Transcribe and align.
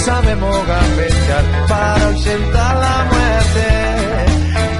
Sabemos 0.00 0.66
gambetear 0.66 1.44
para 1.68 2.06
ausentar 2.06 2.76
la 2.76 3.04
muerte. 3.12 3.66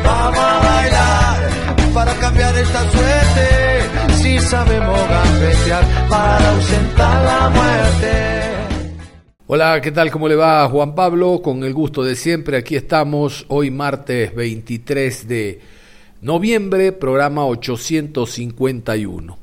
Vamos 0.04 0.38
a 0.38 0.58
bailar 0.58 1.94
para 1.94 2.14
cambiar 2.14 2.56
esta 2.56 2.90
suerte. 2.90 4.14
Si 4.14 4.38
sabemos 4.38 4.98
gambetear 5.08 5.84
para 6.08 6.50
ausentar 6.50 7.24
la 7.24 7.50
muerte. 7.50 8.12
Hola, 9.46 9.80
¿qué 9.80 9.90
tal? 9.90 10.10
¿Cómo 10.10 10.28
le 10.28 10.36
va 10.36 10.68
Juan 10.68 10.94
Pablo? 10.94 11.42
Con 11.42 11.64
el 11.64 11.74
gusto 11.74 12.02
de 12.02 12.14
siempre, 12.14 12.56
aquí 12.56 12.76
estamos 12.76 13.44
hoy 13.48 13.70
martes 13.70 14.34
23 14.34 15.28
de 15.28 15.60
noviembre, 16.22 16.92
programa 16.92 17.44
851. 17.46 19.38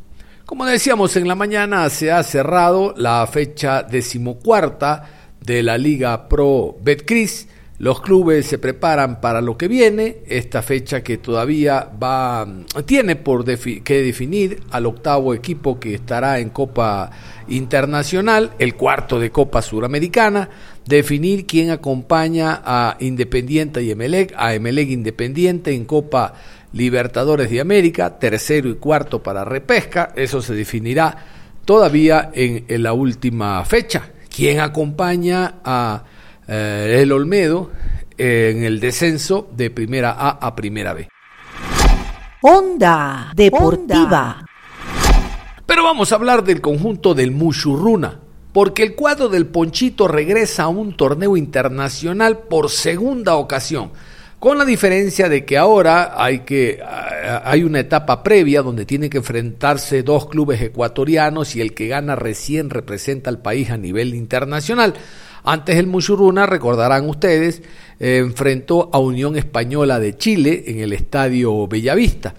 Como 0.46 0.66
decíamos 0.66 1.16
en 1.18 1.28
la 1.28 1.36
mañana, 1.36 1.90
se 1.90 2.10
ha 2.10 2.24
cerrado 2.24 2.94
la 2.96 3.28
fecha 3.28 3.84
decimocuarta 3.84 5.17
de 5.48 5.64
la 5.64 5.78
Liga 5.78 6.28
Pro 6.28 6.76
Betcris. 6.84 7.48
Los 7.80 8.02
clubes 8.02 8.48
se 8.48 8.58
preparan 8.58 9.22
para 9.22 9.40
lo 9.40 9.56
que 9.56 9.68
viene, 9.68 10.18
esta 10.28 10.62
fecha 10.64 11.04
que 11.04 11.20
todavía 11.20 11.90
va 12.04 12.46
tiene 12.86 13.16
por 13.16 13.46
que 13.46 14.02
definir 14.02 14.64
al 14.72 14.88
octavo 14.88 15.34
equipo 15.36 15.80
que 15.80 15.94
estará 15.94 16.40
en 16.40 16.50
Copa 16.50 17.12
Internacional, 17.48 18.54
el 18.58 18.74
cuarto 18.74 19.20
de 19.20 19.30
Copa 19.30 19.62
Suramericana, 19.62 20.50
definir 20.86 21.46
quién 21.46 21.70
acompaña 21.70 22.62
a 22.66 22.98
Independiente 23.00 23.84
y 23.84 23.92
Emelec, 23.92 24.34
a 24.36 24.56
Emelec 24.56 24.90
Independiente 24.90 25.74
en 25.74 25.86
Copa 25.86 26.34
Libertadores 26.74 27.50
de 27.52 27.62
América, 27.62 28.18
tercero 28.18 28.70
y 28.70 28.76
cuarto 28.76 29.22
para 29.22 29.46
repesca, 29.46 30.14
eso 30.16 30.42
se 30.42 30.56
definirá 30.56 31.16
todavía 31.64 32.32
en 32.34 32.82
la 32.82 32.94
última 32.94 33.64
fecha, 33.66 34.10
quien 34.38 34.60
acompaña 34.60 35.56
a 35.64 36.04
eh, 36.48 37.00
el 37.02 37.12
Olmedo 37.12 37.72
en 38.20 38.64
el 38.64 38.80
descenso 38.80 39.50
de 39.52 39.72
primera 39.72 40.12
A 40.12 40.30
a 40.30 40.56
primera 40.56 40.94
B. 40.94 41.10
Onda 42.44 43.32
Deportiva. 43.36 44.46
Pero 45.66 45.84
vamos 45.84 46.12
a 46.12 46.16
hablar 46.16 46.44
del 46.44 46.62
conjunto 46.62 47.16
del 47.16 47.32
Mushurruna, 47.32 48.20
porque 48.54 48.84
el 48.84 48.94
cuadro 48.94 49.28
del 49.28 49.48
Ponchito 49.48 50.08
regresa 50.08 50.66
a 50.66 50.68
un 50.68 50.96
torneo 50.96 51.36
internacional 51.36 52.38
por 52.38 52.70
segunda 52.70 53.38
ocasión. 53.38 53.90
Con 54.40 54.60
la 54.60 54.66
diferencia 54.66 55.30
de 55.30 55.46
que 55.46 55.58
ahora 55.58 56.14
hay, 56.16 56.42
que, 56.42 56.80
hay 57.44 57.64
una 57.64 57.80
etapa 57.80 58.22
previa 58.22 58.62
donde 58.62 58.86
tiene 58.86 59.10
que 59.10 59.18
enfrentarse 59.18 60.04
dos 60.04 60.28
clubes 60.28 60.62
ecuatorianos 60.62 61.56
y 61.56 61.62
el 61.62 61.74
que 61.74 61.88
gana 61.88 62.16
recién 62.16 62.70
representa 62.70 63.32
al 63.32 63.40
país 63.40 63.72
a 63.72 63.78
nivel 63.78 64.14
internacional. 64.14 64.94
Antes 65.44 65.78
el 65.78 65.88
Muchuruna, 65.88 66.46
recordarán 66.46 67.10
ustedes, 67.10 67.64
eh, 68.00 68.18
enfrentó 68.18 68.92
a 68.94 69.00
Unión 69.00 69.38
Española 69.38 70.00
de 70.00 70.16
Chile 70.18 70.66
en 70.68 70.82
el 70.82 70.94
Estadio 70.94 71.68
Bellavista. 71.68 72.36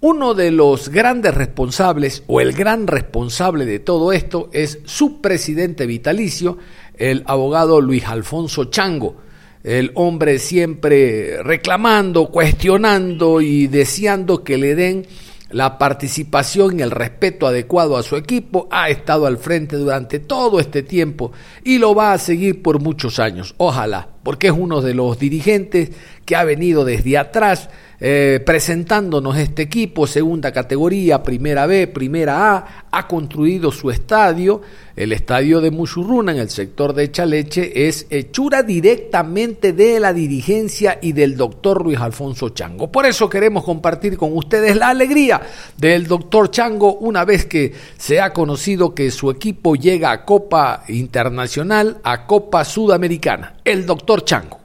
Uno 0.00 0.32
de 0.32 0.50
los 0.50 0.88
grandes 0.88 1.34
responsables 1.34 2.22
o 2.26 2.40
el 2.40 2.54
gran 2.54 2.86
responsable 2.86 3.66
de 3.66 3.80
todo 3.80 4.14
esto 4.14 4.48
es 4.54 4.78
su 4.86 5.20
presidente 5.20 5.84
vitalicio, 5.84 6.56
el 6.96 7.22
abogado 7.26 7.82
Luis 7.82 8.06
Alfonso 8.06 8.64
Chango 8.64 9.16
el 9.64 9.92
hombre 9.94 10.38
siempre 10.38 11.42
reclamando, 11.42 12.26
cuestionando 12.26 13.40
y 13.40 13.66
deseando 13.66 14.42
que 14.42 14.58
le 14.58 14.74
den 14.74 15.06
la 15.50 15.78
participación 15.78 16.78
y 16.78 16.82
el 16.82 16.90
respeto 16.90 17.46
adecuado 17.46 17.96
a 17.96 18.02
su 18.02 18.16
equipo, 18.16 18.68
ha 18.70 18.88
estado 18.88 19.26
al 19.26 19.36
frente 19.38 19.76
durante 19.76 20.18
todo 20.18 20.58
este 20.58 20.82
tiempo 20.82 21.32
y 21.62 21.78
lo 21.78 21.94
va 21.94 22.12
a 22.12 22.18
seguir 22.18 22.62
por 22.62 22.80
muchos 22.80 23.18
años. 23.18 23.54
Ojalá, 23.58 24.11
porque 24.22 24.48
es 24.48 24.52
uno 24.56 24.80
de 24.80 24.94
los 24.94 25.18
dirigentes 25.18 25.90
que 26.24 26.36
ha 26.36 26.44
venido 26.44 26.84
desde 26.84 27.18
atrás 27.18 27.68
eh, 28.04 28.40
presentándonos 28.44 29.38
este 29.38 29.62
equipo, 29.62 30.08
segunda 30.08 30.50
categoría, 30.50 31.22
primera 31.22 31.66
B, 31.66 31.86
primera 31.86 32.56
A, 32.56 32.86
ha 32.90 33.06
construido 33.06 33.70
su 33.70 33.92
estadio, 33.92 34.60
el 34.96 35.12
estadio 35.12 35.60
de 35.60 35.70
Muchurruna 35.70 36.32
en 36.32 36.38
el 36.38 36.50
sector 36.50 36.94
de 36.94 37.10
Chaleche 37.10 37.86
es 37.86 38.06
hechura 38.10 38.64
directamente 38.64 39.72
de 39.72 40.00
la 40.00 40.12
dirigencia 40.12 40.98
y 41.00 41.12
del 41.12 41.36
doctor 41.36 41.84
Luis 41.84 41.98
Alfonso 41.98 42.48
Chango. 42.50 42.90
Por 42.90 43.06
eso 43.06 43.30
queremos 43.30 43.64
compartir 43.64 44.18
con 44.18 44.36
ustedes 44.36 44.76
la 44.76 44.88
alegría 44.88 45.40
del 45.78 46.06
doctor 46.06 46.50
Chango 46.50 46.94
una 46.96 47.24
vez 47.24 47.46
que 47.46 47.72
se 47.96 48.20
ha 48.20 48.32
conocido 48.32 48.94
que 48.94 49.10
su 49.12 49.30
equipo 49.30 49.76
llega 49.76 50.10
a 50.10 50.24
Copa 50.24 50.82
Internacional, 50.88 52.00
a 52.02 52.26
Copa 52.26 52.64
Sudamericana. 52.64 53.54
El 53.64 53.86
doctor 53.86 54.11
Chango. 54.20 54.62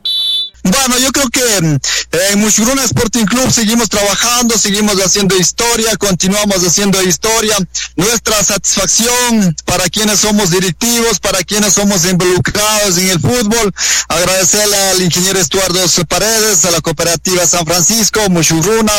Bueno, 0.71 0.97
yo 0.97 1.11
creo 1.11 1.29
que 1.29 1.61
mm, 1.61 1.77
en 2.31 2.39
Mushuruna 2.39 2.83
Sporting 2.83 3.25
Club 3.25 3.51
seguimos 3.51 3.89
trabajando, 3.89 4.57
seguimos 4.57 4.95
haciendo 4.97 5.37
historia, 5.37 5.95
continuamos 5.97 6.57
haciendo 6.65 7.01
historia. 7.01 7.55
Nuestra 7.95 8.43
satisfacción 8.43 9.55
para 9.65 9.87
quienes 9.89 10.19
somos 10.19 10.49
directivos, 10.49 11.19
para 11.19 11.43
quienes 11.43 11.73
somos 11.73 12.05
involucrados 12.05 12.97
en 12.97 13.09
el 13.09 13.19
fútbol, 13.19 13.73
agradecerle 14.09 14.77
al 14.89 15.01
ingeniero 15.01 15.39
Estuardo 15.39 15.79
Paredes, 16.07 16.65
a 16.65 16.71
la 16.71 16.81
cooperativa 16.81 17.45
San 17.45 17.65
Francisco, 17.65 18.19
Mushuruna, 18.29 18.93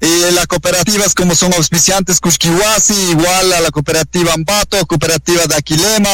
y 0.00 0.32
las 0.32 0.46
cooperativas 0.46 1.14
como 1.14 1.34
son 1.34 1.52
auspiciantes 1.54 2.20
Cushkiwasi, 2.20 2.94
igual 3.10 3.52
a 3.52 3.60
la 3.60 3.70
cooperativa 3.70 4.34
Ambato, 4.34 4.84
cooperativa 4.86 5.46
de 5.46 5.56
Aquilema, 5.56 6.10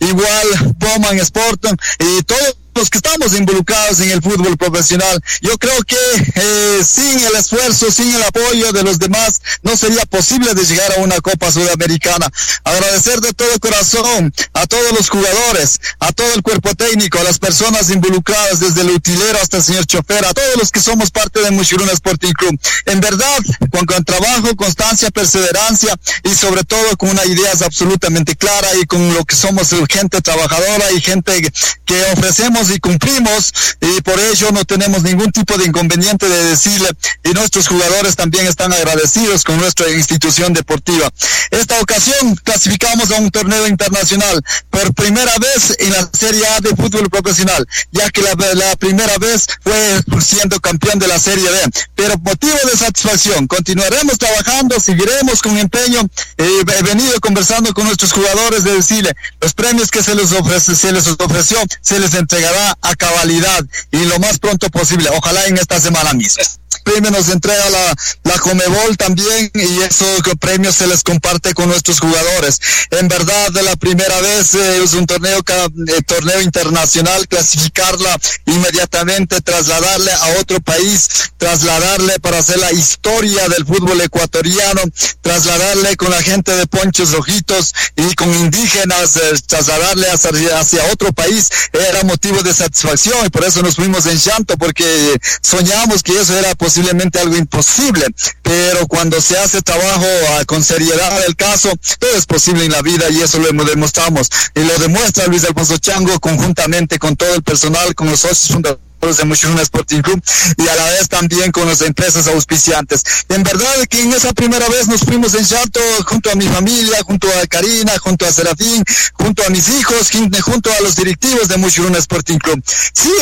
igual 0.00 0.74
Bowman 0.78 1.18
Sport, 1.18 1.66
y 1.98 2.22
todo 2.22 2.65
los 2.76 2.90
que 2.90 2.98
estamos 2.98 3.34
involucrados 3.34 4.00
en 4.00 4.10
el 4.10 4.22
fútbol 4.22 4.56
profesional. 4.56 5.22
Yo 5.40 5.56
creo 5.58 5.82
que 5.82 5.96
eh, 6.34 6.84
sin 6.84 7.20
el 7.20 7.34
esfuerzo, 7.34 7.90
sin 7.90 8.14
el 8.14 8.22
apoyo 8.22 8.72
de 8.72 8.82
los 8.82 8.98
demás, 8.98 9.40
no 9.62 9.76
sería 9.76 10.04
posible 10.06 10.54
de 10.54 10.64
llegar 10.64 10.92
a 10.92 11.00
una 11.00 11.20
Copa 11.20 11.50
Sudamericana. 11.50 12.30
Agradecer 12.64 13.20
de 13.20 13.32
todo 13.32 13.58
corazón 13.60 14.32
a 14.52 14.66
todos 14.66 14.92
los 14.92 15.08
jugadores, 15.08 15.80
a 16.00 16.12
todo 16.12 16.32
el 16.34 16.42
cuerpo 16.42 16.74
técnico, 16.74 17.18
a 17.18 17.24
las 17.24 17.38
personas 17.38 17.90
involucradas, 17.90 18.60
desde 18.60 18.82
el 18.82 18.90
utilero 18.90 19.38
hasta 19.40 19.58
el 19.58 19.64
señor 19.64 19.86
chofer, 19.86 20.24
a 20.26 20.34
todos 20.34 20.56
los 20.56 20.70
que 20.70 20.80
somos 20.80 21.10
parte 21.10 21.40
de 21.40 21.50
Muchiruna 21.50 21.92
Sporting 21.92 22.32
Club. 22.32 22.60
En 22.84 23.00
verdad, 23.00 23.38
con, 23.70 23.86
con 23.86 24.04
trabajo, 24.04 24.54
constancia, 24.56 25.10
perseverancia 25.10 25.96
y 26.24 26.34
sobre 26.34 26.64
todo 26.64 26.96
con 26.96 27.10
una 27.10 27.24
idea 27.24 27.52
absolutamente 27.64 28.36
clara 28.36 28.68
y 28.80 28.86
con 28.86 29.14
lo 29.14 29.24
que 29.24 29.34
somos 29.34 29.70
gente 29.88 30.20
trabajadora 30.20 30.92
y 30.92 31.00
gente 31.00 31.50
que 31.84 32.02
ofrecemos 32.12 32.65
y 32.70 32.78
cumplimos 32.78 33.52
y 33.80 34.00
por 34.02 34.18
ello 34.18 34.50
no 34.52 34.64
tenemos 34.64 35.02
ningún 35.02 35.30
tipo 35.32 35.56
de 35.56 35.66
inconveniente 35.66 36.28
de 36.28 36.44
decirle 36.46 36.88
y 37.24 37.30
nuestros 37.30 37.68
jugadores 37.68 38.16
también 38.16 38.46
están 38.46 38.72
agradecidos 38.72 39.44
con 39.44 39.58
nuestra 39.58 39.88
institución 39.90 40.52
deportiva. 40.52 41.08
Esta 41.50 41.80
ocasión 41.80 42.36
clasificamos 42.42 43.10
a 43.10 43.16
un 43.16 43.30
torneo 43.30 43.66
internacional 43.66 44.42
por 44.70 44.94
primera 44.94 45.32
vez 45.38 45.76
en 45.78 45.92
la 45.92 46.08
Serie 46.12 46.46
A 46.48 46.60
de 46.60 46.70
fútbol 46.70 47.08
profesional, 47.10 47.66
ya 47.92 48.10
que 48.10 48.22
la, 48.22 48.34
la 48.54 48.76
primera 48.76 49.16
vez 49.18 49.46
fue 49.62 50.02
siendo 50.20 50.60
campeón 50.60 50.98
de 50.98 51.08
la 51.08 51.18
Serie 51.18 51.48
B. 51.48 51.58
Pero 51.94 52.18
motivo 52.18 52.58
de 52.70 52.76
satisfacción, 52.76 53.46
continuaremos 53.46 54.18
trabajando, 54.18 54.78
seguiremos 54.80 55.42
con 55.42 55.56
empeño. 55.58 56.00
Eh, 56.36 56.64
he 56.78 56.82
venido 56.82 57.18
conversando 57.20 57.72
con 57.74 57.84
nuestros 57.84 58.12
jugadores 58.12 58.64
de 58.64 58.74
decirle 58.74 59.14
los 59.40 59.54
premios 59.54 59.90
que 59.90 60.02
se 60.02 60.14
les 60.14 60.32
ofrece, 60.32 60.74
se 60.74 60.92
les 60.92 61.06
ofreció, 61.06 61.58
se 61.80 61.98
les 61.98 62.14
entregará 62.14 62.55
a 62.56 62.96
cabalidad 62.96 63.64
y 63.90 64.04
lo 64.04 64.18
más 64.18 64.38
pronto 64.38 64.68
posible, 64.70 65.08
ojalá 65.10 65.46
en 65.46 65.58
esta 65.58 65.80
semana 65.80 66.12
misma. 66.12 66.42
Premios 66.86 67.12
nos 67.12 67.28
entrega 67.30 67.68
la, 67.68 67.94
la 68.22 68.38
Comebol 68.38 68.96
también 68.96 69.50
y 69.54 69.82
esos 69.82 70.22
premios 70.38 70.76
se 70.76 70.86
les 70.86 71.02
comparte 71.02 71.52
con 71.52 71.68
nuestros 71.68 71.98
jugadores. 71.98 72.60
En 72.92 73.08
verdad, 73.08 73.50
de 73.50 73.62
la 73.64 73.74
primera 73.74 74.20
vez 74.20 74.54
eh, 74.54 74.82
es 74.84 74.94
un 74.94 75.04
torneo, 75.04 75.40
eh, 75.40 76.02
torneo 76.06 76.40
internacional, 76.40 77.26
clasificarla 77.26 78.16
inmediatamente, 78.46 79.40
trasladarle 79.40 80.12
a 80.12 80.40
otro 80.40 80.60
país, 80.60 81.08
trasladarle 81.36 82.20
para 82.20 82.38
hacer 82.38 82.58
la 82.58 82.72
historia 82.72 83.48
del 83.48 83.66
fútbol 83.66 84.00
ecuatoriano, 84.00 84.82
trasladarle 85.22 85.96
con 85.96 86.10
la 86.10 86.22
gente 86.22 86.54
de 86.54 86.66
Ponchos 86.68 87.10
Rojitos 87.10 87.74
y 87.96 88.14
con 88.14 88.32
indígenas, 88.32 89.16
eh, 89.16 89.32
trasladarle 89.46 90.08
hacia, 90.08 90.60
hacia 90.60 90.84
otro 90.92 91.12
país, 91.12 91.48
era 91.72 92.04
motivo 92.04 92.42
de 92.44 92.54
satisfacción 92.54 93.26
y 93.26 93.30
por 93.30 93.44
eso 93.44 93.60
nos 93.62 93.74
fuimos 93.74 94.06
en 94.06 94.18
llanto, 94.18 94.56
porque 94.56 95.18
soñamos 95.42 96.04
que 96.04 96.20
eso 96.20 96.38
era 96.38 96.54
posiblemente 96.76 97.18
algo 97.18 97.36
imposible, 97.36 98.04
pero 98.42 98.86
cuando 98.86 99.18
se 99.22 99.38
hace 99.38 99.62
trabajo 99.62 100.04
ah, 100.32 100.44
con 100.44 100.62
seriedad 100.62 101.22
del 101.22 101.34
caso, 101.34 101.72
todo 101.98 102.10
es 102.14 102.26
posible 102.26 102.66
en 102.66 102.72
la 102.72 102.82
vida 102.82 103.08
y 103.10 103.22
eso 103.22 103.38
lo 103.38 103.64
demostramos. 103.64 104.28
Y 104.54 104.60
lo 104.60 104.76
demuestra 104.78 105.26
Luis 105.26 105.44
Alfonso 105.44 105.78
Chango 105.78 106.20
conjuntamente 106.20 106.98
con 106.98 107.16
todo 107.16 107.34
el 107.34 107.42
personal, 107.42 107.94
con 107.94 108.10
los 108.10 108.20
socios 108.20 108.48
fundadores 108.48 108.85
de 109.14 109.24
Mushroom 109.24 109.58
Sporting 109.60 110.02
Club 110.02 110.20
y 110.56 110.66
a 110.66 110.74
la 110.74 110.84
vez 110.90 111.08
también 111.08 111.52
con 111.52 111.66
las 111.68 111.80
empresas 111.82 112.26
auspiciantes. 112.26 113.02
En 113.28 113.42
verdad 113.42 113.86
que 113.88 114.02
en 114.02 114.12
esa 114.12 114.32
primera 114.32 114.68
vez 114.68 114.88
nos 114.88 115.00
fuimos 115.00 115.34
en 115.34 115.46
Chato 115.46 115.80
junto 116.04 116.30
a 116.30 116.34
mi 116.34 116.48
familia, 116.48 117.02
junto 117.04 117.28
a 117.28 117.46
Karina, 117.46 117.96
junto 117.98 118.26
a 118.26 118.32
Serafín, 118.32 118.82
junto 119.12 119.44
a 119.44 119.50
mis 119.50 119.68
hijos, 119.68 120.10
junto 120.42 120.72
a 120.72 120.80
los 120.80 120.96
directivos 120.96 121.48
de 121.48 121.56
Mushroom 121.56 121.94
Sporting 121.96 122.38
Club. 122.38 122.62
Sí, 122.92 123.12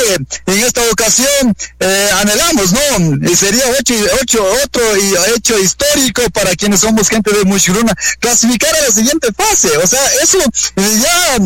en 0.46 0.58
esta 0.62 0.80
ocasión 0.90 1.54
eh, 1.80 2.10
anhelamos, 2.14 2.72
¿no? 2.72 3.28
Y 3.30 3.36
sería 3.36 3.64
ocho, 4.20 4.44
otro 4.64 4.82
hecho 5.36 5.58
histórico 5.58 6.22
para 6.32 6.54
quienes 6.54 6.80
somos 6.80 7.08
gente 7.08 7.30
de 7.36 7.44
Mushroom, 7.44 7.86
clasificar 8.20 8.74
a 8.74 8.82
la 8.82 8.92
siguiente 8.92 9.28
fase. 9.36 9.76
O 9.78 9.86
sea, 9.86 10.00
eso 10.22 10.38
ya 10.76 11.38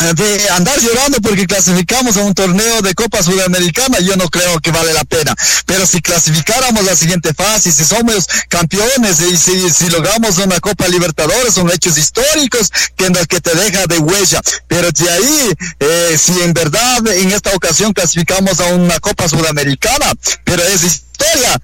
de 0.00 0.48
andar 0.50 0.80
llorando 0.80 1.20
porque 1.20 1.46
clasificamos 1.46 2.16
a 2.16 2.20
un 2.20 2.34
torneo 2.34 2.80
de 2.80 2.94
Copa 2.94 3.22
Sudamericana, 3.22 4.00
yo 4.00 4.16
no 4.16 4.28
creo 4.28 4.58
que 4.60 4.70
vale 4.70 4.92
la 4.94 5.04
pena. 5.04 5.34
Pero 5.66 5.86
si 5.86 6.00
clasificáramos 6.00 6.84
la 6.84 6.96
siguiente 6.96 7.34
fase, 7.34 7.70
si 7.70 7.84
somos 7.84 8.26
campeones 8.48 9.20
y 9.20 9.36
si, 9.36 9.70
si 9.70 9.90
logramos 9.90 10.38
una 10.38 10.58
Copa 10.60 10.88
Libertadores, 10.88 11.54
son 11.54 11.70
hechos 11.70 11.98
históricos 11.98 12.70
que, 12.96 13.12
que 13.28 13.40
te 13.40 13.54
deja 13.54 13.86
de 13.86 13.98
huella. 13.98 14.40
Pero 14.68 14.90
de 14.90 15.10
ahí, 15.10 15.52
eh, 15.80 16.18
si 16.18 16.32
en 16.40 16.54
verdad 16.54 17.06
en 17.06 17.32
esta 17.32 17.54
ocasión 17.54 17.92
clasificamos 17.92 18.58
a 18.60 18.66
una 18.66 18.98
Copa 19.00 19.28
Sudamericana, 19.28 20.12
pero 20.44 20.62
es 20.62 21.02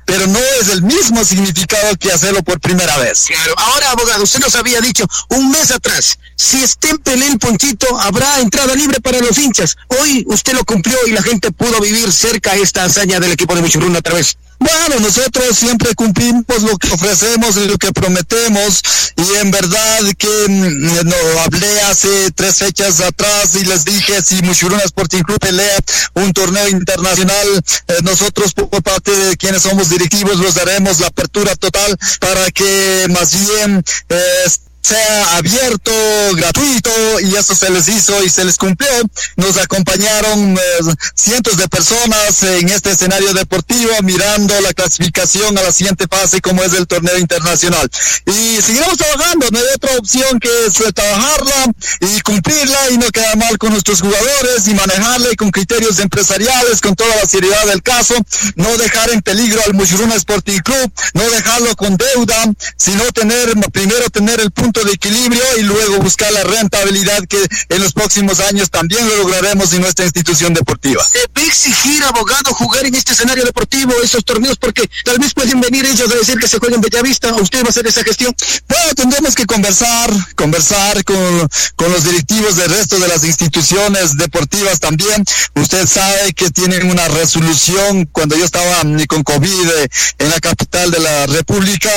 pero 0.05 0.27
no 0.27 0.39
es 0.61 0.69
el 0.69 0.83
mismo 0.83 1.25
significado 1.25 1.97
que 1.97 2.13
hacerlo 2.13 2.43
por 2.43 2.61
primera 2.61 2.97
vez. 2.99 3.25
Claro, 3.27 3.55
ahora 3.57 3.91
abogado, 3.91 4.25
usted 4.25 4.41
nos 4.41 4.55
había 4.55 4.81
dicho 4.81 5.05
un 5.31 5.51
mes 5.51 5.71
atrás, 5.71 6.19
si 6.37 6.65
en 6.85 7.23
el 7.23 7.39
Ponchito, 7.39 7.99
habrá 8.01 8.41
entrada 8.41 8.75
libre 8.75 9.01
para 9.01 9.21
los 9.21 9.39
hinchas. 9.39 9.77
Hoy 10.01 10.25
usted 10.29 10.53
lo 10.53 10.65
cumplió 10.65 10.97
y 11.07 11.13
la 11.13 11.23
gente 11.23 11.51
pudo 11.51 11.81
vivir 11.81 12.13
cerca 12.13 12.55
esta 12.55 12.85
hazaña 12.85 13.21
del 13.21 13.33
equipo 13.33 13.55
de 13.55 13.63
Michurruna 13.63 13.99
otra 13.99 14.15
vez. 14.15 14.37
Bueno, 14.59 15.01
nosotros 15.01 15.57
siempre 15.57 15.95
cumplimos 15.95 16.63
lo 16.63 16.77
que 16.79 16.93
ofrecemos 16.93 17.57
y 17.57 17.67
lo 17.67 17.77
que 17.77 17.93
prometemos. 17.93 18.83
Y 19.17 19.35
en 19.37 19.51
verdad 19.51 20.01
que 20.19 20.47
mm, 20.49 21.09
no, 21.09 21.41
hablé 21.45 21.81
hace 21.83 22.31
tres 22.33 22.57
fechas 22.57 23.01
atrás 23.01 23.55
y 23.55 23.65
les 23.65 23.85
dije 23.85 24.23
si 24.23 24.43
Mushuruna 24.43 24.83
Sporting 24.83 25.23
Club 25.23 25.39
pelea 25.39 25.79
un 26.15 26.33
torneo 26.33 26.69
internacional, 26.69 27.47
eh, 27.89 27.95
nosotros 28.03 28.53
por 28.55 28.83
parte 28.83 29.11
de 29.11 29.37
quienes 29.37 29.63
somos 29.63 29.91
directivos 29.91 30.39
los 30.39 30.55
daremos 30.55 31.01
la 31.01 31.09
apertura 31.09 31.55
total 31.57 31.97
para 32.21 32.51
que 32.51 33.07
más 33.11 33.33
bien 33.33 33.85
eh, 34.09 34.47
sea 34.87 35.37
abierto, 35.39 35.91
gratuito, 36.35 36.91
y 37.21 37.35
eso 37.35 37.57
se 37.57 37.71
les 37.71 37.89
hizo 37.89 38.23
y 38.23 38.31
se 38.31 38.45
les 38.45 38.57
cumplió. 38.57 38.89
Nos 39.35 39.57
acompañaron 39.57 40.57
eh, 40.57 40.95
cientos 41.17 41.57
de 41.57 41.67
personas 41.67 42.41
en 42.45 42.69
este 42.69 42.93
escenario 42.93 43.35
deportivo 43.35 43.91
mirando 44.05 44.61
la 44.61 44.73
clasificación 44.73 45.59
a 45.59 45.63
la 45.63 45.73
siguiente 45.73 46.07
fase 46.07 46.41
como 46.41 46.63
es 46.63 46.73
el 46.75 46.87
torneo 46.87 47.19
internacional. 47.19 47.91
Y 48.27 48.63
seguiremos 48.63 48.97
trabajando, 48.97 49.49
no 49.51 49.59
hay 49.59 49.65
otra 49.75 49.97
opción 49.99 50.39
que 50.39 50.49
es 50.67 50.81
eh, 50.81 50.93
trabajarla 50.93 51.73
y 52.03 52.21
cumplirla 52.21 52.91
y 52.93 52.99
no 52.99 53.09
quedar 53.11 53.37
mal 53.39 53.59
con 53.59 53.73
nuestros 53.73 54.01
jugadores 54.01 54.69
y 54.69 54.75
manejarla 54.75 55.33
y 55.33 55.37
con 55.37 55.51
criterios 55.51 55.99
empresariales, 55.99 56.81
con 56.81 56.95
toda 56.95 57.17
la 57.17 57.27
seriedad 57.27 57.67
del 57.67 57.83
caso, 57.83 58.15
no 58.55 58.77
dejar 58.77 59.11
en 59.11 59.21
peligro 59.21 59.61
al 59.67 59.75
Mushuruna 59.75 60.15
Sporting 60.15 60.61
Club, 60.61 60.93
no 61.15 61.29
dejarlo 61.31 61.75
con 61.75 61.97
deuda, 61.97 62.37
sino 62.77 63.03
tener, 63.11 63.53
primero 63.73 64.09
tener 64.11 64.41
el 64.41 64.53
punto 64.53 64.76
de 64.85 64.93
equilibrio 64.93 65.43
y 65.59 65.63
luego 65.63 65.99
buscar 65.99 66.33
la 66.33 66.45
rentabilidad 66.45 67.27
que 67.29 67.39
en 67.69 67.83
los 67.83 67.93
próximos 67.93 68.41
años 68.41 68.71
también 68.71 69.07
lo 69.09 69.17
lograremos 69.17 69.73
en 69.73 69.83
nuestra 69.83 70.05
institución 70.05 70.55
deportiva. 70.55 71.05
¿Se 71.05 71.19
va 71.19 71.47
exigir, 71.47 72.03
abogado, 72.05 72.53
jugar 72.53 72.87
en 72.87 72.95
este 72.95 73.13
escenario 73.13 73.45
deportivo, 73.45 73.95
esos 74.03 74.25
torneos? 74.25 74.57
Porque 74.57 74.89
tal 75.05 75.19
vez 75.19 75.35
pueden 75.35 75.61
venir 75.61 75.87
ellos 75.87 76.11
a 76.11 76.15
decir 76.15 76.39
que 76.39 76.49
se 76.49 76.59
jueguen 76.59 76.81
Bellavista, 76.81 77.33
¿o 77.33 77.43
usted 77.43 77.63
va 77.63 77.69
a 77.69 77.71
hacer 77.71 77.87
esa 77.87 78.03
gestión? 78.03 78.35
Bueno, 78.69 78.95
tendremos 78.95 79.35
que 79.35 79.47
conversar, 79.47 80.11
conversar 80.35 81.05
con, 81.05 81.49
con 81.77 81.93
los 81.93 82.05
directivos 82.05 82.57
del 82.57 82.71
resto 82.71 82.99
de 82.99 83.09
las 83.09 83.25
instituciones 83.25 84.17
deportivas 84.17 84.81
también. 84.81 85.25
Usted 85.55 85.87
sabe 85.87 86.33
que 86.35 86.51
tienen 86.51 86.91
una 86.91 87.09
resolución, 87.09 88.09
cuando 88.13 88.37
yo 88.37 88.45
estaba 88.45 88.83
con 89.09 89.23
COVID 89.23 89.69
eh, 89.69 89.89
en 90.19 90.31
la 90.31 90.41
capital 90.41 90.91
de 90.91 91.01
la 91.01 91.27
República, 91.27 91.91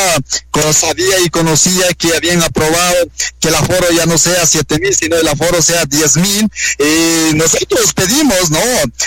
sabía 0.73 1.19
y 1.19 1.29
conocía 1.29 1.93
que 1.97 2.15
habían 2.15 2.41
aprobado 2.43 2.68
que 3.39 3.47
el 3.47 3.55
aforo 3.55 3.91
ya 3.91 4.05
no 4.05 4.17
sea 4.17 4.45
siete 4.45 4.79
mil, 4.79 4.95
sino 4.95 5.15
el 5.15 5.27
aforo 5.27 5.61
sea 5.61 5.85
diez 5.85 6.17
mil. 6.17 6.49
Y 6.79 7.35
nosotros 7.35 7.93
pedimos, 7.93 8.51
¿no? 8.51 8.59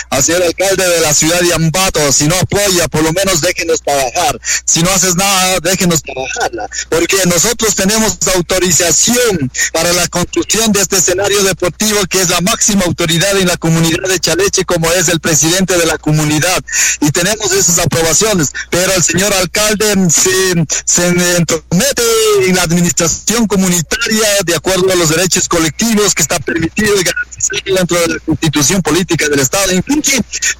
Hacia 0.09 0.37
el 0.37 0.43
alcalde 0.43 0.87
de 0.87 1.01
la 1.01 1.13
ciudad 1.13 1.39
de 1.41 1.53
Ambato, 1.53 2.11
si 2.11 2.27
no 2.27 2.35
apoya, 2.35 2.87
por 2.87 3.03
lo 3.03 3.13
menos 3.13 3.41
déjenos 3.41 3.81
trabajar. 3.81 4.39
Si 4.65 4.81
no 4.81 4.91
haces 4.91 5.15
nada, 5.15 5.59
déjenos 5.59 6.01
trabajarla. 6.01 6.67
Porque 6.89 7.17
nosotros 7.25 7.75
tenemos 7.75 8.17
autorización 8.35 9.51
para 9.71 9.93
la 9.93 10.07
construcción 10.07 10.71
de 10.71 10.81
este 10.81 10.97
escenario 10.97 11.43
deportivo, 11.43 11.99
que 12.09 12.21
es 12.21 12.29
la 12.29 12.41
máxima 12.41 12.85
autoridad 12.85 13.37
en 13.37 13.47
la 13.47 13.57
comunidad 13.57 14.07
de 14.07 14.19
Chaleche, 14.19 14.65
como 14.65 14.91
es 14.91 15.09
el 15.09 15.19
presidente 15.19 15.77
de 15.77 15.85
la 15.85 15.97
comunidad. 15.97 16.63
Y 17.01 17.11
tenemos 17.11 17.51
esas 17.51 17.79
aprobaciones. 17.79 18.51
Pero 18.69 18.93
el 18.93 19.03
señor 19.03 19.33
alcalde 19.33 20.09
se, 20.09 20.65
se 20.85 21.07
entromete 21.07 22.03
en 22.47 22.55
la 22.55 22.63
administración 22.63 23.42
comunitaria 23.47 24.27
de 24.45 24.55
acuerdo 24.55 24.91
a 24.91 24.95
los 24.95 25.09
derechos 25.09 25.47
colectivos 25.47 26.13
que 26.13 26.21
está 26.21 26.39
permitido 26.39 26.99
y 26.99 27.03
garantizado 27.03 27.33
dentro 27.65 27.99
de 27.99 28.07
la 28.07 28.19
constitución 28.19 28.81
política 28.81 29.27
del 29.29 29.39
Estado 29.39 29.63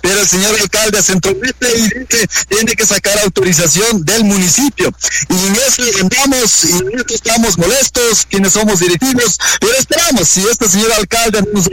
pero 0.01 0.19
el 0.19 0.27
señor 0.27 0.56
alcalde 0.59 1.01
se 1.01 1.13
entromete 1.13 1.77
y 1.77 1.81
dice 1.81 2.27
tiene 2.47 2.75
que 2.75 2.85
sacar 2.85 3.18
autorización 3.19 4.04
del 4.04 4.23
municipio. 4.23 4.94
Y 5.30 5.47
en 5.47 5.56
eso 5.56 5.83
andamos 6.02 6.66
y 6.66 6.71
en 6.71 7.04
estamos 7.09 7.57
molestos, 7.57 8.25
quienes 8.30 8.54
somos 8.54 8.80
directivos, 8.80 9.37
pero 9.59 9.73
esperamos, 9.73 10.28
si 10.28 10.42
este 10.47 10.68
señor 10.69 10.92
alcalde 10.94 11.44
nos 11.54 11.69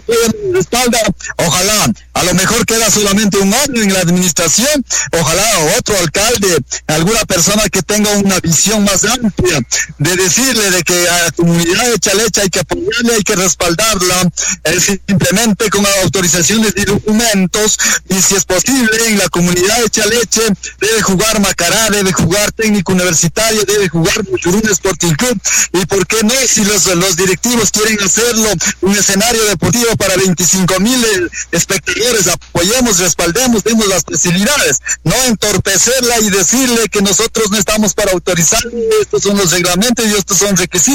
respalda, 0.53 0.99
ojalá, 1.37 1.93
a 2.15 2.25
lo 2.25 2.35
mejor 2.35 2.65
queda 2.67 2.91
solamente 2.91 3.39
un 3.39 3.53
año 3.53 3.83
en 3.83 3.93
la 3.93 4.01
administración, 4.01 4.85
ojalá 5.13 5.45
otro 5.79 5.97
alcalde, 5.99 6.59
alguna 6.87 7.25
persona 7.25 7.69
que 7.69 7.83
tenga 7.83 8.11
una 8.13 8.39
visión 8.41 8.85
más 8.85 9.05
amplia 9.05 9.61
de 9.99 10.17
decirle 10.17 10.71
de 10.71 10.83
que 10.83 11.00
a 11.09 11.25
la 11.25 11.31
comunidad 11.33 11.91
de 11.91 11.99
Chalecha 11.99 12.43
hay 12.43 12.51
que 12.51 12.61
apoyarla, 12.61 13.15
hay 13.15 13.23
que 13.23 13.37
respaldarla, 13.37 14.31
simplemente 14.81 15.71
con 15.71 15.87
autorizaciones 16.03 16.75
y 16.77 16.85
documentos, 16.85 17.79
y 18.09 18.21
si 18.21 18.35
es 18.35 18.45
posible, 18.45 19.09
en 19.09 19.19
la 19.19 19.29
comunidad 19.29 19.83
de 19.83 19.91
Chaleche 19.91 20.43
debe 20.81 21.03
jugar 21.03 21.41
Macará, 21.41 21.91
debe 21.91 22.13
jugar 22.13 22.53
técnico 22.53 22.93
universitario, 22.93 23.63
debe 23.65 23.89
jugar 23.89 24.25
Muchurún 24.29 24.63
Sporting 24.69 25.15
Club, 25.15 25.41
y 25.73 25.87
por 25.87 26.07
qué 26.07 26.23
no, 26.23 26.35
si 26.47 26.65
los, 26.65 26.87
los 26.87 27.17
directivos 27.17 27.71
quieren 27.71 28.01
hacerlo 28.03 28.49
un 28.83 28.97
escenario 28.97 29.45
deportivo 29.45 29.97
para 29.97 30.17
25 30.17 30.81
mil 30.81 31.31
espectadores, 31.53 32.27
apoyemos, 32.27 32.99
respaldemos, 32.99 33.65
demos 33.65 33.87
las 33.89 34.05
facilidades, 34.05 34.79
no 35.05 35.15
entorpecerla 35.27 36.21
y 36.21 36.31
decirle 36.31 36.89
que 36.91 37.03
nosotros 37.03 37.51
no 37.51 37.59
estamos 37.59 37.95
para 37.95 38.13
autorizar, 38.13 38.63
estos 39.01 39.23
son 39.23 39.37
los 39.37 39.51
reglamentos 39.53 40.07
y 40.07 40.15
estos 40.15 40.39
son 40.39 40.57
requisitos 40.57 40.90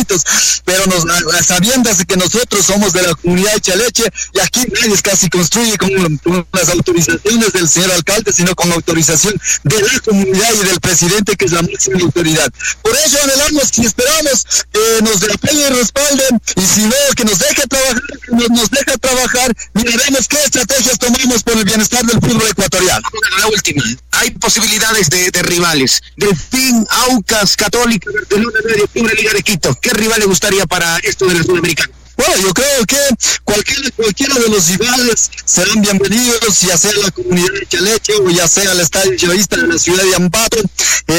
pero 0.63 0.85
nos, 0.87 1.05
sabiendo 1.45 1.89
que 2.07 2.17
nosotros 2.17 2.65
somos 2.65 2.93
de 2.93 3.03
la 3.03 3.15
comunidad 3.15 3.53
de 3.53 3.61
Chaleche 3.61 4.03
y 4.33 4.39
aquí 4.39 4.61
nadie 4.81 4.95
casi 5.01 5.29
construye 5.29 5.77
con, 5.77 6.19
las 6.51 6.69
autorizaciones 6.69 7.53
del 7.53 7.67
señor 7.67 7.91
alcalde, 7.91 8.33
sino 8.33 8.55
con 8.55 8.71
autorización 8.71 9.39
de 9.63 9.81
la 9.81 9.99
comunidad 9.99 10.49
y 10.53 10.65
del 10.65 10.79
presidente 10.79 11.35
que 11.35 11.45
es 11.45 11.51
la 11.51 11.61
máxima 11.61 11.99
autoridad. 12.01 12.51
Por 12.81 12.95
eso 12.95 13.17
anhelamos 13.23 13.77
y 13.77 13.85
esperamos 13.85 14.45
que 14.71 15.01
nos 15.03 15.23
apoyen 15.23 15.73
y 15.73 15.77
respalden 15.77 16.41
y 16.55 16.61
si 16.61 16.81
no, 16.81 16.95
que 17.15 17.25
nos 17.25 17.39
deje 17.39 17.67
trabajar, 17.67 18.01
que 18.25 18.35
nos, 18.35 18.49
nos 18.49 18.69
deje 18.69 18.97
trabajar, 18.97 19.55
miraremos 19.73 20.27
qué 20.27 20.37
estrategias 20.43 20.97
tomamos 20.97 21.43
por 21.43 21.57
el 21.57 21.63
bienestar 21.63 22.05
del 22.05 22.19
fútbol 22.19 22.47
ecuatoriano. 22.49 23.07
La 23.39 23.47
última, 23.47 23.83
hay 24.11 24.31
posibilidades 24.31 25.09
de, 25.09 25.31
rivales. 25.43 26.01
Delfín, 26.15 26.85
Aucas, 26.89 27.55
Católica, 27.55 28.09
Barcelona, 28.13 28.59
de 28.65 29.15
Liga 29.15 29.33
de 29.33 29.43
Quito. 29.43 29.77
¿Qué 29.85 29.91
rival 29.91 30.19
le 30.19 30.25
gustaría 30.25 30.65
para 30.65 30.97
esto 31.03 31.27
de 31.27 31.35
la 31.35 31.43
Sudamericana? 31.43 31.93
Bueno, 32.17 32.33
yo 32.41 32.53
creo 32.55 32.85
que 32.87 32.97
cualquier, 33.43 33.93
cualquiera 33.93 34.33
de 34.33 34.49
los 34.49 34.67
rivales 34.69 35.29
serán 35.45 35.79
bienvenidos, 35.79 36.61
ya 36.61 36.75
sea 36.75 36.91
la 37.03 37.11
comunidad 37.11 37.53
de 37.53 37.67
Chalecho 37.67 38.13
o 38.23 38.29
ya 38.31 38.47
sea 38.47 38.71
el 38.71 38.79
estadio 38.79 39.15
chavista 39.15 39.57
de 39.57 39.67
la 39.67 39.77
ciudad 39.77 40.03
de 40.03 40.15
Ambato. 40.15 40.57
Eh, 41.07 41.14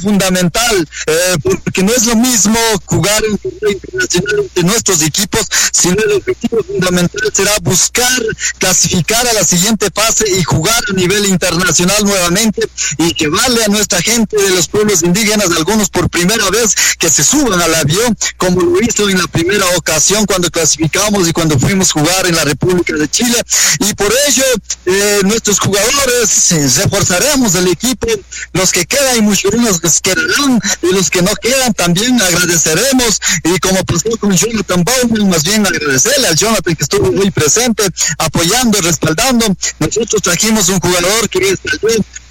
fundamental, 0.00 0.88
eh, 1.06 1.36
porque 1.42 1.82
no 1.82 1.92
es 1.92 2.06
lo 2.06 2.16
mismo 2.16 2.58
jugar 2.86 3.22
en 3.24 3.38
internacional 3.70 4.50
nuestros 4.62 5.02
equipos, 5.02 5.46
sino 5.72 5.96
el 6.02 6.12
objetivo 6.12 6.62
fundamental 6.62 7.30
será 7.32 7.52
buscar 7.62 8.22
clasificar 8.58 9.26
a 9.26 9.32
la 9.32 9.44
siguiente 9.44 9.88
fase 9.94 10.24
y 10.30 10.42
jugar 10.42 10.82
a 10.88 10.92
nivel 10.92 11.26
internacional 11.26 12.04
nuevamente 12.04 12.68
y 12.98 13.14
que 13.14 13.28
vale 13.28 13.64
a 13.64 13.68
nuestra 13.68 14.00
gente 14.00 14.40
de 14.40 14.50
los 14.50 14.68
pueblos 14.68 15.02
indígenas, 15.02 15.50
algunos 15.56 15.90
por 15.90 16.08
primera 16.08 16.48
vez, 16.50 16.74
que 16.98 17.08
se 17.10 17.24
suban 17.24 17.60
al 17.60 17.74
avión, 17.74 18.16
como 18.36 18.60
lo 18.60 18.80
hizo 18.80 19.08
en 19.08 19.18
la 19.18 19.26
primera 19.26 19.66
ocasión 19.76 20.24
cuando 20.26 20.50
clasificamos 20.50 21.28
y 21.28 21.32
cuando 21.32 21.58
fuimos 21.58 21.90
a 21.90 22.00
jugar 22.00 22.26
en 22.26 22.36
la 22.36 22.44
República 22.44 22.94
de 22.94 23.08
Chile. 23.08 23.36
Y 23.80 23.94
por 23.94 24.12
ello, 24.28 24.44
eh, 24.86 25.20
nuestros 25.24 25.58
jugadores 25.58 26.76
reforzaremos 26.76 27.54
el 27.54 27.68
equipo. 27.68 28.06
Los 28.52 28.72
que 28.72 28.86
quedan 28.86 29.18
y 29.18 29.20
muchos 29.22 29.52
que 29.90 30.10
quedarán 30.10 30.60
y 30.82 30.92
los 30.92 31.10
que 31.10 31.22
no 31.22 31.34
quedan 31.36 31.74
también 31.74 32.20
agradeceremos. 32.20 33.20
Y 33.44 33.58
como 33.58 33.84
pasó 33.84 34.10
con 34.18 34.32
Jonathan 34.32 34.84
Bowman, 34.84 35.28
más 35.28 35.42
bien 35.42 35.66
agradecerle 35.66 36.28
al 36.28 36.36
Jonathan 36.36 36.76
que 36.76 36.82
estuvo 36.82 37.12
muy 37.12 37.30
presente, 37.30 37.84
apoyando, 38.18 38.80
respaldando. 38.80 39.46
Nosotros 39.78 40.22
trajimos 40.22 40.68
un 40.68 40.80
jugador 40.80 41.28
que 41.28 41.50
es 41.50 41.58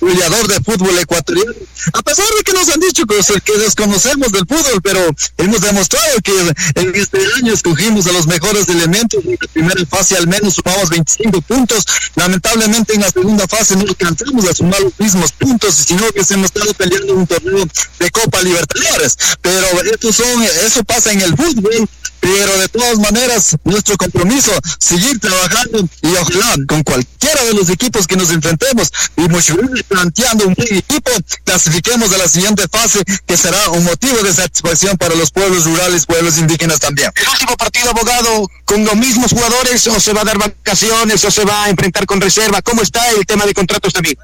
goleador 0.01 0.47
de 0.47 0.59
fútbol 0.61 0.97
ecuatoriano. 0.97 1.53
A 1.93 2.01
pesar 2.01 2.25
de 2.37 2.43
que 2.43 2.53
nos 2.53 2.69
han 2.69 2.79
dicho 2.79 3.05
que, 3.05 3.15
que 3.41 3.57
desconocemos 3.59 4.31
del 4.31 4.45
fútbol, 4.47 4.81
pero 4.81 4.99
hemos 5.37 5.61
demostrado 5.61 6.17
que 6.23 6.33
en 6.75 6.95
este 6.95 7.19
año 7.37 7.53
escogimos 7.53 8.07
a 8.07 8.11
los 8.11 8.27
mejores 8.27 8.67
elementos. 8.67 9.23
En 9.23 9.37
la 9.39 9.47
primera 9.53 9.85
fase 9.85 10.17
al 10.17 10.27
menos 10.27 10.55
sumamos 10.55 10.89
25 10.89 11.41
puntos. 11.41 11.85
Lamentablemente 12.15 12.95
en 12.95 13.01
la 13.01 13.11
segunda 13.11 13.47
fase 13.47 13.75
no 13.75 13.83
alcanzamos 13.83 14.45
a 14.49 14.53
sumar 14.53 14.81
los 14.81 14.99
mismos 14.99 15.31
puntos, 15.33 15.75
sino 15.75 16.07
que 16.11 16.21
hemos 16.33 16.45
estado 16.45 16.73
peleando 16.73 17.13
un 17.13 17.27
torneo 17.27 17.40
de 17.43 18.11
Copa 18.11 18.41
Libertadores. 18.41 19.17
Pero 19.41 19.67
estos 19.91 20.15
son, 20.15 20.43
eso 20.43 20.83
pasa 20.83 21.11
en 21.11 21.21
el 21.21 21.35
fútbol. 21.35 21.89
Pero 22.21 22.55
de 22.59 22.69
todas 22.69 22.99
maneras 22.99 23.57
nuestro 23.63 23.97
compromiso 23.97 24.51
seguir 24.79 25.19
trabajando 25.19 25.89
y 26.03 26.15
ojalá 26.15 26.55
con 26.67 26.83
cualquiera 26.83 27.43
de 27.45 27.53
los 27.55 27.67
equipos 27.71 28.05
que 28.05 28.15
nos 28.15 28.29
enfrentemos 28.29 28.91
y 29.17 29.21
Mochuruni 29.21 29.81
planteando 29.81 30.47
un 30.47 30.53
buen 30.53 30.75
equipo 30.75 31.11
clasifiquemos 31.43 32.13
a 32.13 32.19
la 32.19 32.27
siguiente 32.27 32.67
fase 32.71 33.01
que 33.25 33.35
será 33.35 33.69
un 33.71 33.83
motivo 33.83 34.21
de 34.21 34.31
satisfacción 34.33 34.97
para 34.97 35.15
los 35.15 35.31
pueblos 35.31 35.65
rurales 35.65 36.05
pueblos 36.05 36.37
indígenas 36.37 36.79
también. 36.79 37.11
El 37.15 37.27
último 37.27 37.57
partido 37.57 37.89
abogado 37.89 38.47
con 38.65 38.85
los 38.85 38.95
mismos 38.95 39.31
jugadores 39.31 39.87
o 39.87 39.99
se 39.99 40.13
va 40.13 40.21
a 40.21 40.25
dar 40.25 40.37
vacaciones 40.37 41.25
o 41.25 41.31
se 41.31 41.43
va 41.43 41.63
a 41.63 41.69
enfrentar 41.69 42.05
con 42.05 42.21
reserva 42.21 42.61
cómo 42.61 42.83
está 42.83 43.09
el 43.09 43.25
tema 43.25 43.47
de 43.47 43.55
contratos 43.55 43.93
también 43.93 44.15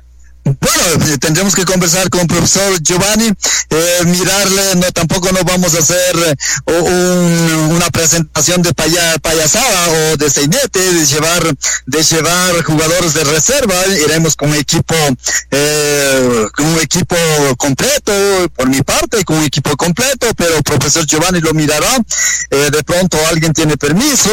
bueno, 0.59 1.05
eh, 1.05 1.17
tendremos 1.17 1.55
que 1.55 1.65
conversar 1.65 2.09
con 2.09 2.21
el 2.21 2.27
profesor 2.27 2.81
Giovanni, 2.81 3.31
eh, 3.69 4.03
mirarle, 4.05 4.75
no 4.75 4.91
tampoco 4.91 5.31
nos 5.31 5.43
vamos 5.43 5.75
a 5.75 5.79
hacer 5.79 6.37
eh, 6.67 6.75
una 7.69 7.89
presentación 7.89 8.61
de 8.61 8.73
payasada 8.73 9.89
o 9.89 10.17
de 10.17 10.29
seinete, 10.29 10.79
de 10.79 11.05
llevar, 11.05 11.43
de 11.85 12.03
llevar 12.03 12.63
jugadores 12.63 13.13
de 13.13 13.23
reserva, 13.25 13.75
iremos 14.05 14.35
con 14.35 14.49
un 14.49 14.55
equipo, 14.55 14.95
con 16.55 16.65
un 16.65 16.79
equipo 16.79 17.15
completo, 17.57 18.13
por 18.55 18.69
mi 18.69 18.81
parte, 18.81 19.23
con 19.25 19.37
un 19.37 19.43
equipo 19.43 19.75
completo, 19.75 20.27
pero 20.35 20.57
el 20.57 20.63
profesor 20.63 21.05
Giovanni 21.05 21.41
lo 21.41 21.53
mirará, 21.53 21.97
de 22.49 22.83
pronto 22.83 23.17
alguien 23.27 23.53
tiene 23.53 23.77
permiso, 23.77 24.29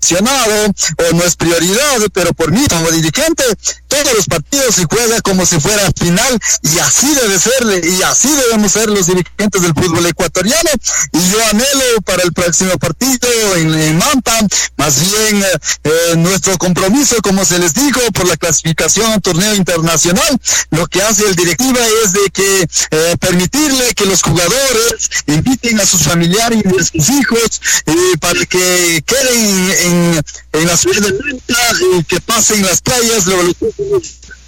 o 0.00 1.14
no 1.14 1.24
es 1.24 1.36
prioridad, 1.36 1.98
pero 2.12 2.32
por 2.32 2.50
mí 2.50 2.66
como 2.68 2.90
dirigente, 2.90 3.44
todos 3.88 4.14
los 4.14 4.26
partidos 4.26 4.74
se 4.74 4.84
juega 4.84 5.20
como 5.20 5.44
si 5.46 5.60
fuera 5.60 5.90
final 5.98 6.38
y 6.62 6.78
así 6.78 7.14
debe 7.14 7.38
ser 7.38 7.84
y 7.84 8.02
así 8.02 8.28
debemos 8.28 8.72
ser 8.72 8.88
los 8.88 9.06
dirigentes 9.06 9.62
del 9.62 9.74
fútbol 9.74 10.06
ecuatoriano 10.06 10.70
y 11.12 11.30
yo 11.30 11.38
anhelo 11.50 12.00
para 12.04 12.22
el 12.22 12.32
próximo 12.32 12.76
partido 12.78 13.28
en, 13.56 13.98
Manta, 13.98 14.32
más 14.76 15.00
bien 15.00 15.44
eh, 15.84 16.14
nuestro 16.16 16.56
compromiso, 16.58 17.16
como 17.22 17.44
se 17.44 17.58
les 17.58 17.74
dijo, 17.74 18.00
por 18.12 18.26
la 18.26 18.36
clasificación 18.36 19.10
a 19.12 19.20
torneo 19.20 19.54
internacional, 19.54 20.40
lo 20.70 20.86
que 20.86 21.02
hace 21.02 21.26
el 21.26 21.34
directiva 21.34 21.80
es 22.04 22.12
de 22.12 22.30
que 22.32 22.68
eh, 22.90 23.16
permitirle 23.18 23.94
que 23.94 24.06
los 24.06 24.22
jugadores 24.22 25.10
inviten 25.26 25.80
a 25.80 25.86
sus 25.86 26.02
familiares 26.02 26.62
y 26.64 26.80
a 26.80 26.84
sus 26.84 27.10
hijos 27.10 27.60
eh, 27.86 28.16
para 28.20 28.46
que 28.46 29.02
queden 29.04 29.70
en 29.86 29.89
en, 29.90 30.66
la 30.66 30.76
ciudad 30.76 31.00
de 31.00 31.12
Manta 31.12 31.54
y 31.94 32.04
que 32.04 32.20
pasen 32.20 32.62
las 32.62 32.80
playas 32.80 33.26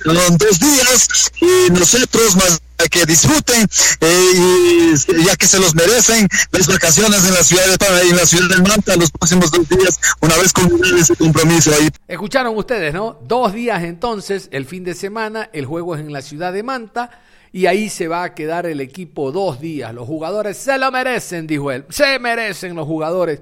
los 0.05 0.39
dos 0.39 0.61
días 0.61 1.31
y 1.41 1.71
nosotros 1.71 2.37
más 2.37 2.61
que 2.91 3.07
disfruten 3.07 3.67
eh, 4.01 4.95
y 5.09 5.25
ya 5.25 5.37
que 5.37 5.47
se 5.47 5.59
los 5.61 5.75
merecen 5.75 6.29
las 6.51 6.67
vacaciones 6.67 7.25
en 7.27 7.35
la 7.35 7.45
ciudad 7.45 7.65
de 7.67 8.09
en 8.11 8.17
la 8.17 8.27
ciudad 8.27 8.49
de 8.49 8.63
Manta 8.63 8.97
los 8.97 9.11
próximos 9.11 9.51
dos 9.51 9.69
días 9.69 10.01
una 10.21 10.37
vez 10.37 10.53
con 10.53 10.69
ese 10.99 11.15
compromiso 11.17 11.73
ahí. 11.75 11.89
Escucharon 12.09 12.57
ustedes, 12.57 12.93
¿no? 12.93 13.19
Dos 13.23 13.53
días 13.53 13.83
entonces, 13.85 14.49
el 14.53 14.67
fin 14.67 14.85
de 14.85 14.95
semana, 14.95 15.51
el 15.53 15.67
juego 15.67 15.95
es 15.95 16.01
en 16.01 16.13
la 16.13 16.23
ciudad 16.23 16.53
de 16.53 16.63
Manta 16.63 17.11
y 17.53 17.67
ahí 17.67 17.89
se 17.89 18.09
va 18.09 18.25
a 18.25 18.35
quedar 18.35 18.67
el 18.67 18.81
equipo 18.81 19.31
dos 19.31 19.61
días. 19.61 19.93
Los 19.95 20.07
jugadores 20.07 20.57
se 20.57 20.79
lo 20.79 20.91
merecen, 20.91 21.47
dijo 21.47 21.71
él. 21.71 21.85
Se 21.91 22.19
merecen 22.19 22.75
los 22.75 22.87
jugadores 22.87 23.41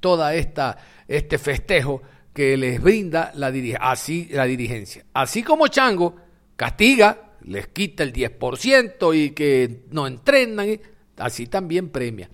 toda 0.00 0.34
esta 0.34 0.78
este 1.08 1.38
festejo 1.38 2.02
que 2.32 2.56
les 2.56 2.80
brinda 2.80 3.32
la, 3.34 3.52
así, 3.80 4.28
la 4.30 4.44
dirigencia. 4.44 5.04
Así 5.14 5.42
como 5.42 5.66
Chango 5.66 6.14
castiga, 6.54 7.32
les 7.42 7.68
quita 7.68 8.04
el 8.04 8.12
10% 8.12 9.16
y 9.16 9.30
que 9.30 9.84
no 9.90 10.06
entrenan, 10.06 10.78
así 11.16 11.46
también 11.46 11.88
premia. 11.88 12.28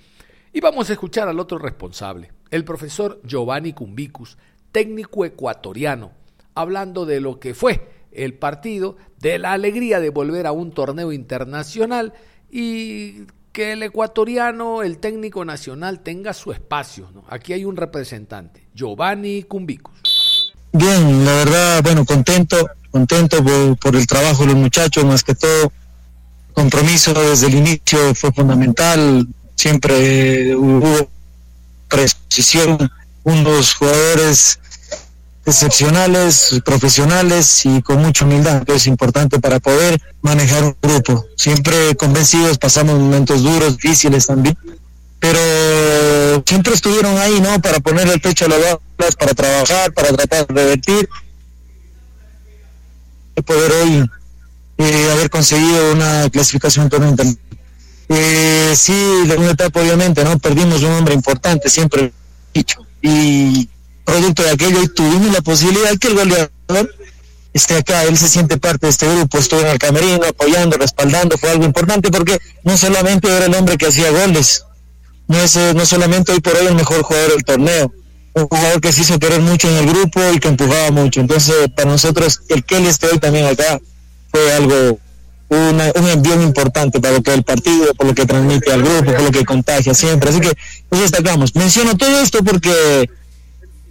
Y 0.52 0.60
vamos 0.60 0.90
a 0.90 0.92
escuchar 0.92 1.28
al 1.28 1.40
otro 1.40 1.58
responsable, 1.58 2.32
el 2.50 2.64
profesor 2.64 3.20
Giovanni 3.24 3.72
Cumbicus, 3.72 4.36
técnico 4.72 5.24
ecuatoriano, 5.24 6.12
hablando 6.54 7.06
de 7.06 7.20
lo 7.20 7.40
que 7.40 7.54
fue 7.54 7.88
el 8.12 8.34
partido, 8.34 8.96
de 9.18 9.38
la 9.38 9.52
alegría 9.52 10.00
de 10.00 10.10
volver 10.10 10.46
a 10.46 10.52
un 10.52 10.72
torneo 10.72 11.12
internacional 11.12 12.12
y 12.50 13.24
que 13.54 13.72
el 13.72 13.84
ecuatoriano, 13.84 14.82
el 14.82 14.98
técnico 14.98 15.44
nacional, 15.44 16.00
tenga 16.00 16.34
su 16.34 16.50
espacio. 16.50 17.08
Aquí 17.28 17.52
hay 17.52 17.64
un 17.64 17.76
representante, 17.76 18.66
Giovanni 18.74 19.44
Cumbicus. 19.44 20.52
Bien, 20.72 21.24
la 21.24 21.32
verdad, 21.32 21.82
bueno, 21.84 22.04
contento, 22.04 22.56
contento 22.90 23.38
por, 23.80 23.94
el 23.94 24.06
trabajo 24.08 24.42
de 24.42 24.48
los 24.48 24.56
muchachos, 24.56 25.04
más 25.04 25.22
que 25.22 25.36
todo, 25.36 25.72
compromiso 26.52 27.14
desde 27.14 27.46
el 27.46 27.54
inicio 27.54 28.12
fue 28.16 28.32
fundamental, 28.32 29.24
siempre 29.54 30.56
hubo 30.56 31.08
precisión, 31.88 32.90
unos 33.22 33.74
jugadores 33.74 34.58
excepcionales, 35.46 36.60
profesionales 36.64 37.66
y 37.66 37.82
con 37.82 38.00
mucha 38.00 38.24
humildad, 38.24 38.64
que 38.64 38.74
es 38.74 38.86
importante 38.86 39.38
para 39.38 39.60
poder 39.60 40.00
manejar 40.22 40.64
un 40.64 40.76
grupo. 40.80 41.26
Siempre 41.36 41.94
convencidos, 41.96 42.58
pasamos 42.58 42.98
momentos 42.98 43.42
duros, 43.42 43.76
difíciles 43.76 44.26
también, 44.26 44.56
pero 45.18 46.42
siempre 46.46 46.74
estuvieron 46.74 47.16
ahí, 47.18 47.40
¿no? 47.40 47.60
Para 47.60 47.80
poner 47.80 48.08
el 48.08 48.20
pecho 48.20 48.46
a 48.46 48.48
las 48.48 48.60
balas, 48.60 49.16
para 49.16 49.34
trabajar, 49.34 49.92
para 49.92 50.08
tratar 50.08 50.46
de 50.46 50.54
revertir. 50.54 51.08
Poder 53.44 53.72
hoy 53.72 54.10
eh, 54.78 55.10
haber 55.12 55.28
conseguido 55.28 55.92
una 55.92 56.30
clasificación 56.30 56.88
totalmente. 56.88 57.36
Eh, 58.08 58.74
sí, 58.76 59.26
de 59.26 59.36
una 59.36 59.50
etapa 59.50 59.80
obviamente, 59.80 60.24
¿no? 60.24 60.38
Perdimos 60.38 60.82
un 60.82 60.92
hombre 60.92 61.14
importante, 61.14 61.68
siempre 61.68 62.12
dicho. 62.52 62.86
Y 63.02 63.68
producto 64.04 64.42
de 64.42 64.50
aquello 64.50 64.82
y 64.82 64.88
tuvimos 64.88 65.32
la 65.32 65.40
posibilidad 65.40 65.96
que 65.98 66.08
el 66.08 66.14
goleador 66.14 66.94
esté 67.52 67.76
acá, 67.76 68.04
él 68.04 68.18
se 68.18 68.28
siente 68.28 68.58
parte 68.58 68.86
de 68.86 68.90
este 68.90 69.08
grupo, 69.08 69.38
estuvo 69.38 69.60
en 69.60 69.68
el 69.68 69.78
camerino 69.78 70.24
apoyando, 70.28 70.76
respaldando, 70.76 71.38
fue 71.38 71.50
algo 71.50 71.64
importante 71.64 72.10
porque 72.10 72.38
no 72.64 72.76
solamente 72.76 73.28
era 73.28 73.46
el 73.46 73.54
hombre 73.54 73.76
que 73.76 73.86
hacía 73.86 74.10
goles, 74.10 74.64
no 75.28 75.38
es 75.38 75.56
eh, 75.56 75.72
no 75.74 75.86
solamente 75.86 76.32
hoy 76.32 76.40
por 76.40 76.56
hoy 76.56 76.66
el 76.66 76.74
mejor 76.74 77.02
jugador 77.02 77.30
del 77.32 77.44
torneo, 77.44 77.92
un 78.34 78.48
jugador 78.48 78.80
que 78.80 78.92
se 78.92 79.02
hizo 79.02 79.18
querer 79.20 79.40
mucho 79.40 79.68
en 79.68 79.76
el 79.76 79.86
grupo 79.86 80.20
y 80.32 80.40
que 80.40 80.48
empujaba 80.48 80.90
mucho, 80.90 81.20
entonces 81.20 81.54
para 81.76 81.88
nosotros 81.88 82.40
el 82.48 82.64
que 82.64 82.76
él 82.78 82.86
esté 82.86 83.06
hoy 83.06 83.18
también 83.18 83.46
acá 83.46 83.80
fue 84.30 84.52
algo 84.52 84.98
un 85.48 86.08
envío 86.08 86.42
importante 86.42 87.00
para 87.00 87.14
lo 87.14 87.22
que 87.22 87.32
el 87.32 87.42
partido, 87.42 87.94
por 87.94 88.06
lo 88.06 88.14
que 88.14 88.26
transmite 88.26 88.72
al 88.72 88.82
grupo, 88.82 89.12
por 89.12 89.22
lo 89.22 89.30
que 89.30 89.44
contagia 89.44 89.94
siempre. 89.94 90.30
Así 90.30 90.40
que 90.40 90.52
nos 90.90 91.00
destacamos. 91.00 91.54
Menciono 91.54 91.96
todo 91.96 92.20
esto 92.20 92.42
porque 92.42 93.08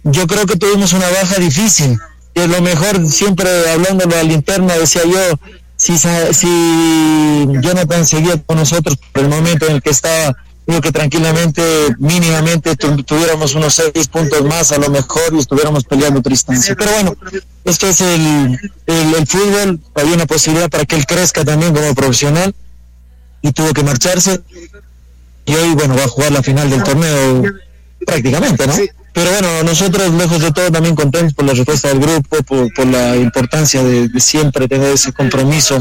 yo 0.04 0.26
creo 0.26 0.46
que 0.46 0.56
tuvimos 0.56 0.92
una 0.92 1.08
baja 1.08 1.36
difícil. 1.36 1.98
Y 2.34 2.46
lo 2.46 2.60
mejor, 2.62 3.08
siempre 3.08 3.48
hablando 3.70 4.06
de 4.06 4.16
la 4.16 4.22
linterna, 4.22 4.74
decía 4.74 5.02
yo, 5.04 5.38
si, 5.76 5.96
si 5.98 7.46
Jonathan 7.60 8.06
seguía 8.06 8.36
con 8.42 8.58
nosotros 8.58 8.96
por 9.12 9.22
el 9.22 9.28
momento 9.28 9.66
en 9.66 9.76
el 9.76 9.82
que 9.82 9.90
estaba, 9.90 10.36
digo 10.66 10.80
que 10.80 10.92
tranquilamente, 10.92 11.62
mínimamente 11.98 12.76
tuviéramos 12.76 13.54
unos 13.54 13.74
seis 13.74 14.08
puntos 14.08 14.42
más 14.44 14.72
a 14.72 14.78
lo 14.78 14.90
mejor 14.90 15.32
y 15.32 15.38
estuviéramos 15.38 15.84
peleando 15.84 16.20
otra 16.20 16.32
instancia. 16.32 16.74
Pero 16.76 16.90
bueno, 16.92 17.16
esto 17.64 17.86
es 17.86 18.00
el, 18.00 18.58
el, 18.86 19.14
el 19.14 19.26
fútbol, 19.26 19.80
había 19.94 20.14
una 20.14 20.26
posibilidad 20.26 20.68
para 20.68 20.84
que 20.84 20.96
él 20.96 21.06
crezca 21.06 21.44
también 21.44 21.72
como 21.72 21.94
profesional 21.94 22.54
y 23.42 23.52
tuvo 23.52 23.72
que 23.72 23.82
marcharse 23.82 24.40
y 25.46 25.54
hoy, 25.54 25.74
bueno, 25.74 25.94
va 25.96 26.04
a 26.04 26.08
jugar 26.08 26.32
la 26.32 26.42
final 26.42 26.70
del 26.70 26.82
torneo 26.82 27.44
prácticamente, 28.06 28.66
¿no? 28.66 28.74
Pero 29.14 29.30
bueno, 29.30 29.62
nosotros, 29.62 30.12
lejos 30.12 30.40
de 30.40 30.50
todo, 30.50 30.72
también 30.72 30.96
contentos 30.96 31.34
por 31.34 31.44
la 31.44 31.54
respuesta 31.54 31.86
del 31.86 32.00
grupo, 32.00 32.36
por, 32.74 32.86
la 32.86 33.14
importancia 33.16 33.80
de, 33.82 34.10
siempre 34.20 34.66
tener 34.66 34.92
ese 34.92 35.12
compromiso 35.12 35.80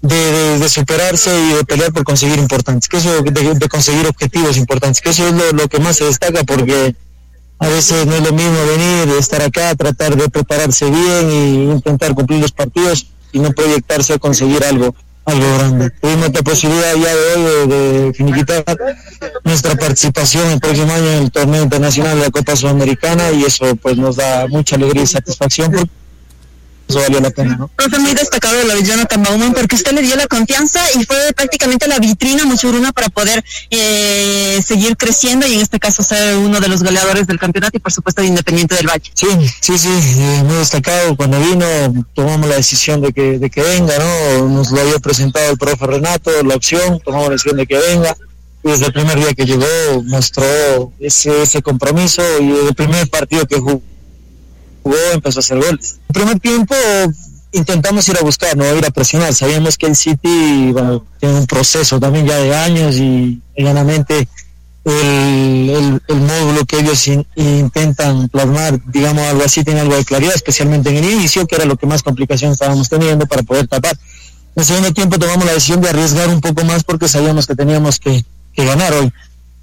de, 0.00 0.66
superarse 0.70 1.30
y 1.30 1.52
de 1.56 1.64
pelear 1.64 1.92
por 1.92 2.04
conseguir 2.04 2.38
importantes, 2.38 2.88
que 2.88 2.96
eso, 2.96 3.20
de, 3.20 3.68
conseguir 3.68 4.06
objetivos 4.06 4.56
importantes, 4.56 5.02
que 5.02 5.10
eso 5.10 5.28
es 5.28 5.52
lo, 5.52 5.68
que 5.68 5.78
más 5.78 5.96
se 5.96 6.04
destaca 6.06 6.42
porque 6.44 6.96
a 7.58 7.68
veces 7.68 8.06
no 8.06 8.14
es 8.14 8.22
lo 8.22 8.32
mismo 8.32 8.56
venir, 8.66 9.14
estar 9.18 9.42
acá, 9.42 9.74
tratar 9.74 10.16
de 10.16 10.30
prepararse 10.30 10.86
bien 10.86 11.30
e 11.30 11.74
intentar 11.74 12.14
cumplir 12.14 12.40
los 12.40 12.52
partidos 12.52 13.08
y 13.32 13.40
no 13.40 13.50
proyectarse 13.52 14.14
a 14.14 14.18
conseguir 14.18 14.64
algo 14.64 14.94
algo 15.24 15.54
grande. 15.58 15.90
Tuvimos 15.90 16.32
la 16.32 16.42
posibilidad 16.42 16.94
ya 16.94 17.14
de 17.14 17.34
hoy 17.34 17.68
de, 17.68 18.12
finiquitar 18.14 18.64
nuestra 19.44 19.74
participación 19.74 20.50
el 20.50 20.60
próximo 20.60 20.92
año 20.92 21.10
en 21.10 21.22
el 21.24 21.30
torneo 21.30 21.62
internacional 21.62 22.18
de 22.18 22.24
la 22.26 22.30
Copa 22.30 22.56
Sudamericana 22.56 23.30
y 23.32 23.44
eso 23.44 23.74
pues 23.76 23.96
nos 23.96 24.16
da 24.16 24.46
mucha 24.48 24.76
alegría 24.76 25.02
y 25.02 25.06
satisfacción 25.06 25.72
eso 26.88 27.00
valió 27.00 27.20
la 27.20 27.30
pena, 27.30 27.56
¿no? 27.56 27.68
Profe, 27.68 27.98
muy 27.98 28.12
destacado 28.14 28.62
lo 28.64 28.74
de 28.74 28.82
Jonathan 28.82 29.22
Bauman 29.22 29.52
porque 29.54 29.76
usted 29.76 29.92
le 29.92 30.02
dio 30.02 30.16
la 30.16 30.26
confianza 30.26 30.80
y 30.94 31.04
fue 31.04 31.16
prácticamente 31.34 31.88
la 31.88 31.98
vitrina 31.98 32.44
Muchuruna 32.44 32.92
para 32.92 33.08
poder 33.08 33.42
eh, 33.70 34.60
seguir 34.64 34.96
creciendo 34.96 35.46
y 35.46 35.54
en 35.54 35.60
este 35.60 35.78
caso 35.78 36.02
ser 36.02 36.36
uno 36.36 36.60
de 36.60 36.68
los 36.68 36.82
goleadores 36.82 37.26
del 37.26 37.38
campeonato 37.38 37.76
y 37.76 37.80
por 37.80 37.92
supuesto 37.92 38.20
de 38.20 38.28
Independiente 38.28 38.74
del 38.74 38.86
Valle. 38.86 39.10
Sí, 39.14 39.26
sí, 39.60 39.78
sí, 39.78 39.88
eh, 39.88 40.42
muy 40.44 40.56
destacado. 40.56 41.16
Cuando 41.16 41.40
vino 41.40 41.66
tomamos 42.14 42.48
la 42.48 42.56
decisión 42.56 43.00
de 43.00 43.12
que, 43.12 43.38
de 43.38 43.50
que 43.50 43.62
venga, 43.62 43.94
¿no? 43.98 44.48
Nos 44.48 44.70
lo 44.70 44.80
había 44.80 44.98
presentado 44.98 45.50
el 45.50 45.58
profe 45.58 45.86
Renato, 45.86 46.30
la 46.42 46.54
opción, 46.54 47.00
tomamos 47.00 47.28
la 47.28 47.32
decisión 47.32 47.56
de 47.56 47.66
que 47.66 47.78
venga 47.78 48.16
y 48.62 48.70
desde 48.70 48.86
el 48.86 48.92
primer 48.92 49.18
día 49.18 49.34
que 49.34 49.44
llegó 49.44 49.66
mostró 50.04 50.44
ese, 50.98 51.42
ese 51.42 51.62
compromiso 51.62 52.22
y 52.40 52.50
el 52.66 52.74
primer 52.74 53.08
partido 53.10 53.46
que 53.46 53.60
jugó 53.60 53.82
jugó, 54.84 54.96
empezó 55.12 55.38
a 55.38 55.40
hacer 55.40 55.58
goles. 55.58 55.98
El 56.08 56.14
primer 56.14 56.38
tiempo 56.38 56.74
intentamos 57.52 58.08
ir 58.08 58.16
a 58.18 58.22
buscar, 58.22 58.56
no 58.56 58.76
ir 58.76 58.86
a 58.86 58.90
presionar. 58.90 59.34
Sabíamos 59.34 59.76
que 59.76 59.86
el 59.86 59.96
City 59.96 60.70
bueno, 60.72 61.04
tiene 61.18 61.38
un 61.38 61.46
proceso 61.46 61.98
también 61.98 62.26
ya 62.26 62.36
de 62.36 62.54
años 62.54 62.96
y 62.96 63.40
llanamente 63.56 64.28
el, 64.84 66.02
el, 66.06 66.16
módulo 66.16 66.64
que 66.66 66.80
ellos 66.80 67.08
intentan 67.36 68.28
plasmar, 68.28 68.78
digamos 68.92 69.24
algo 69.24 69.42
así, 69.44 69.64
tiene 69.64 69.80
algo 69.80 69.96
de 69.96 70.04
claridad, 70.04 70.34
especialmente 70.34 70.90
en 70.90 70.96
el 70.96 71.10
inicio, 71.10 71.46
que 71.46 71.56
era 71.56 71.64
lo 71.64 71.76
que 71.76 71.86
más 71.86 72.02
complicaciones 72.02 72.56
estábamos 72.56 72.88
teniendo 72.90 73.26
para 73.26 73.42
poder 73.42 73.66
tapar. 73.66 73.96
En 74.56 74.60
el 74.60 74.64
segundo 74.64 74.92
tiempo 74.92 75.18
tomamos 75.18 75.46
la 75.46 75.54
decisión 75.54 75.80
de 75.80 75.88
arriesgar 75.88 76.28
un 76.28 76.40
poco 76.40 76.64
más 76.64 76.84
porque 76.84 77.08
sabíamos 77.08 77.46
que 77.46 77.54
teníamos 77.54 77.98
que, 77.98 78.24
que 78.52 78.64
ganar 78.64 78.92
hoy 78.92 79.12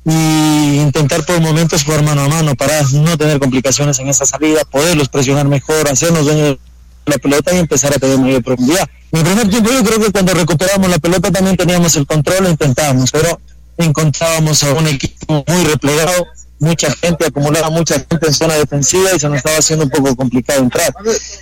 y 0.03 0.79
intentar 0.79 1.23
por 1.25 1.39
momentos 1.41 1.83
jugar 1.83 2.03
mano 2.03 2.21
a 2.21 2.27
mano 2.27 2.55
para 2.55 2.81
no 2.93 3.17
tener 3.17 3.39
complicaciones 3.39 3.99
en 3.99 4.09
esa 4.09 4.25
salida, 4.25 4.63
poderlos 4.65 5.09
presionar 5.09 5.47
mejor, 5.47 5.87
hacernos 5.89 6.25
dueños 6.25 6.49
de 6.49 6.59
la 7.05 7.17
pelota 7.17 7.53
y 7.53 7.59
empezar 7.59 7.93
a 7.93 7.99
tener 7.99 8.17
mayor 8.17 8.43
profundidad. 8.43 8.89
En 9.11 9.19
el 9.19 9.25
primer 9.25 9.49
tiempo 9.49 9.71
yo 9.71 9.83
creo 9.83 9.99
que 9.99 10.11
cuando 10.11 10.33
recuperamos 10.33 10.89
la 10.89 10.97
pelota 10.97 11.31
también 11.31 11.55
teníamos 11.55 11.95
el 11.95 12.07
control, 12.07 12.47
intentábamos, 12.47 13.11
pero 13.11 13.39
encontrábamos 13.77 14.63
a 14.63 14.73
un 14.73 14.87
equipo 14.87 15.43
muy 15.47 15.63
replegado, 15.65 16.27
mucha 16.59 16.91
gente, 16.91 17.25
acumulaba 17.25 17.69
mucha 17.69 17.95
gente 17.95 18.27
en 18.27 18.33
zona 18.33 18.55
defensiva 18.55 19.09
y 19.15 19.19
se 19.19 19.27
nos 19.27 19.37
estaba 19.37 19.57
haciendo 19.57 19.85
un 19.85 19.91
poco 19.91 20.15
complicado 20.15 20.61
entrar. 20.61 20.93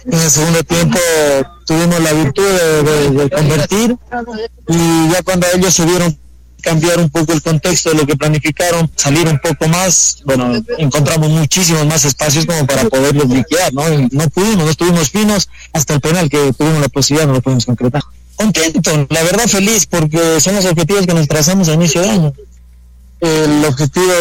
En 0.06 0.20
el 0.20 0.30
segundo 0.30 0.64
tiempo 0.64 0.98
tuvimos 1.66 2.02
la 2.02 2.14
virtud 2.14 2.44
de, 2.44 3.10
de 3.12 3.30
convertir 3.30 3.98
y 4.68 5.12
ya 5.12 5.22
cuando 5.24 5.48
ellos 5.54 5.74
se 5.74 5.86
vieron 5.86 6.18
cambiar 6.62 7.00
un 7.00 7.10
poco 7.10 7.34
el 7.34 7.42
contexto 7.42 7.90
de 7.90 7.96
lo 7.96 8.06
que 8.06 8.16
planificaron, 8.16 8.90
salir 8.96 9.28
un 9.28 9.40
poco 9.40 9.68
más, 9.68 10.22
bueno, 10.26 10.64
encontramos 10.78 11.30
muchísimos 11.30 11.86
más 11.86 12.06
espacios 12.06 12.46
como 12.46 12.66
para 12.66 12.84
poderlos 12.86 13.28
liquidar, 13.30 13.74
¿no? 13.74 13.84
no 14.12 14.30
pudimos, 14.30 14.66
no 14.66 14.70
estuvimos 14.70 15.10
finos 15.10 15.50
hasta 15.74 15.96
el 15.96 16.02
penal 16.02 16.30
que 16.30 16.54
tuvimos 16.54 16.82
la 16.82 16.90
posibilidad, 16.90 17.28
no 17.28 17.34
lo 17.34 17.42
pudimos 17.42 17.66
concretar. 17.66 18.02
Contento, 18.36 19.08
la 19.10 19.24
verdad 19.24 19.48
feliz, 19.48 19.86
porque 19.86 20.40
son 20.40 20.56
los 20.56 20.66
objetivos 20.66 21.06
que 21.06 21.14
nos 21.14 21.28
trazamos 21.28 21.68
a 21.68 21.74
inicio 21.74 22.02
de 22.02 22.10
año. 22.10 22.34
El 23.20 23.66
objetivo 23.66 24.14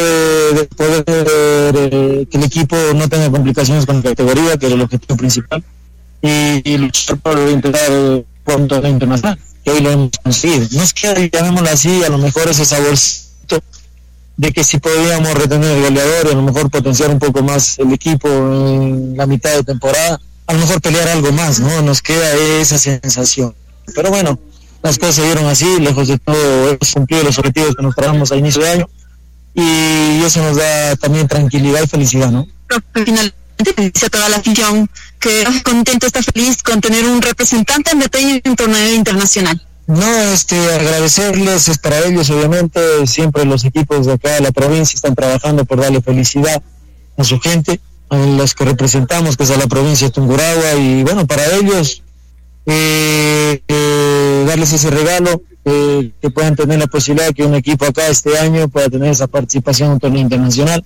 de, 0.55 0.65
poder 0.65 1.05
que 2.29 2.37
el 2.37 2.45
equipo 2.45 2.77
no 2.97 3.09
tenga 3.09 3.31
complicaciones 3.31 3.87
con 3.87 3.97
la 3.97 4.03
categoría, 4.03 4.57
que 4.57 4.67
es 4.67 4.73
el 4.73 4.81
objetivo 4.81 5.17
principal, 5.17 5.63
y, 6.21 6.77
luchar 6.79 7.17
por 7.19 7.39
intentar 7.39 8.25
punto 8.45 8.89
internacional 8.89 9.39
hoy 9.71 9.81
lo 9.81 9.91
hemos 9.91 10.11
conseguido. 10.23 10.67
Nos 10.73 10.93
queda, 10.93 11.15
llamémoslo 11.15 11.71
así, 11.71 12.03
a 12.05 12.09
lo 12.09 12.19
mejor 12.19 12.49
ese 12.49 12.65
saborcito 12.65 13.63
de 14.37 14.53
que 14.53 14.63
si 14.63 14.79
podíamos 14.79 15.35
retener 15.35 15.77
el 15.77 15.83
goleador 15.83 16.29
a 16.29 16.35
lo 16.35 16.43
mejor 16.43 16.71
potenciar 16.71 17.11
un 17.11 17.19
poco 17.19 17.43
más 17.43 17.79
el 17.79 17.93
equipo 17.93 18.29
en 18.29 19.17
la 19.17 19.27
mitad 19.27 19.53
de 19.55 19.65
temporada, 19.65 20.21
a 20.47 20.53
lo 20.53 20.61
mejor 20.61 20.81
pelear 20.81 21.09
algo 21.09 21.33
más, 21.33 21.61
¿no? 21.61 21.83
Nos 21.83 22.01
queda 22.01 22.35
esa 22.61 22.79
sensación. 22.79 23.55
Pero 23.95 24.11
bueno, 24.11 24.39
las 24.83 24.99
cosas 24.99 25.17
se 25.17 25.25
dieron 25.25 25.45
así, 25.47 25.81
lejos 25.81 26.09
de 26.09 26.19
todo, 26.19 26.71
hemos 26.71 26.93
cumplido 26.95 27.25
los 27.25 27.39
objetivos 27.39 27.75
que 27.75 27.83
nos 27.83 27.95
trajimos 27.95 28.31
a 28.31 28.37
inicio 28.37 28.63
de 28.63 28.71
año 28.71 28.89
y 29.55 30.23
eso 30.23 30.41
nos 30.43 30.57
da 30.57 30.95
también 30.97 31.27
tranquilidad 31.27 31.83
y 31.83 31.89
felicidad, 31.89 32.31
¿no? 32.31 32.47
Dice 33.77 34.11
toda 34.11 34.29
la 34.29 34.37
afición 34.37 34.89
que 35.19 35.45
contento, 35.65 36.07
está 36.07 36.23
feliz 36.23 36.63
con 36.63 36.81
tener 36.81 37.05
un 37.05 37.21
representante 37.21 37.91
en 37.93 38.01
detalle 38.01 38.41
en 38.43 38.51
un 38.51 38.57
torneo 38.57 38.95
internacional. 38.95 39.61
No, 39.87 40.19
este, 40.33 40.57
agradecerles, 40.75 41.69
es 41.69 41.79
para 41.79 42.01
ellos, 42.01 42.29
obviamente, 42.31 43.07
siempre 43.07 43.45
los 43.45 43.65
equipos 43.65 44.07
de 44.07 44.13
acá 44.13 44.35
de 44.35 44.41
la 44.43 44.53
provincia 44.53 44.95
están 44.95 45.15
trabajando 45.15 45.65
por 45.65 45.81
darle 45.81 46.03
felicidad 46.03 46.63
a 47.17 47.25
su 47.25 47.41
gente, 47.41 47.81
a 48.11 48.17
los 48.17 48.55
que 48.55 48.65
representamos, 48.65 49.37
que 49.37 49.45
es 49.45 49.51
a 49.51 49.57
la 49.57 49.67
provincia 49.67 50.09
de 50.09 50.13
Tunguragua, 50.13 50.75
y 50.75 51.03
bueno, 51.05 51.27
para 51.27 51.43
ellos, 51.57 52.03
eh, 52.67 53.63
eh, 53.67 54.45
darles 54.47 54.75
ese 54.75 54.91
regalo, 54.91 55.43
eh, 55.65 56.13
que 56.21 56.31
puedan 56.31 56.57
tener 56.57 56.79
la 56.79 56.87
posibilidad 56.87 57.29
de 57.29 57.35
que 57.35 57.45
un 57.45 57.55
equipo 57.55 57.85
acá 57.85 58.09
este 58.09 58.39
año 58.39 58.69
pueda 58.69 58.89
tener 58.89 59.11
esa 59.11 59.27
participación 59.27 59.89
en 59.89 59.93
un 59.95 60.01
torneo 60.01 60.21
internacional. 60.21 60.85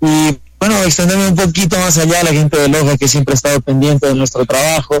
Y 0.00 0.38
bueno, 0.62 0.80
extenderme 0.84 1.26
un 1.26 1.34
poquito 1.34 1.76
más 1.76 1.98
allá 1.98 2.20
a 2.20 2.22
la 2.22 2.30
gente 2.30 2.56
de 2.56 2.68
Loja 2.68 2.96
que 2.96 3.08
siempre 3.08 3.32
ha 3.32 3.34
estado 3.34 3.60
pendiente 3.62 4.06
de 4.06 4.14
nuestro 4.14 4.46
trabajo 4.46 4.94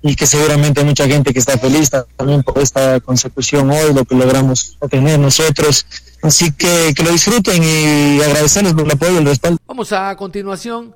y 0.00 0.14
que 0.14 0.26
seguramente 0.28 0.78
hay 0.78 0.86
mucha 0.86 1.08
gente 1.08 1.32
que 1.32 1.40
está 1.40 1.58
feliz 1.58 1.90
también 2.16 2.44
por 2.44 2.56
esta 2.58 3.00
consecución 3.00 3.68
hoy, 3.68 3.92
lo 3.92 4.04
que 4.04 4.14
logramos 4.14 4.76
obtener 4.78 5.18
nosotros. 5.18 5.86
Así 6.22 6.52
que 6.52 6.94
que 6.94 7.02
lo 7.02 7.10
disfruten 7.10 7.60
y 7.64 8.22
agradecerles 8.22 8.74
por 8.74 8.84
el 8.84 8.92
apoyo 8.92 9.14
y 9.14 9.16
el 9.16 9.26
respaldo. 9.26 9.58
Vamos 9.66 9.90
a 9.90 10.14
continuación 10.14 10.94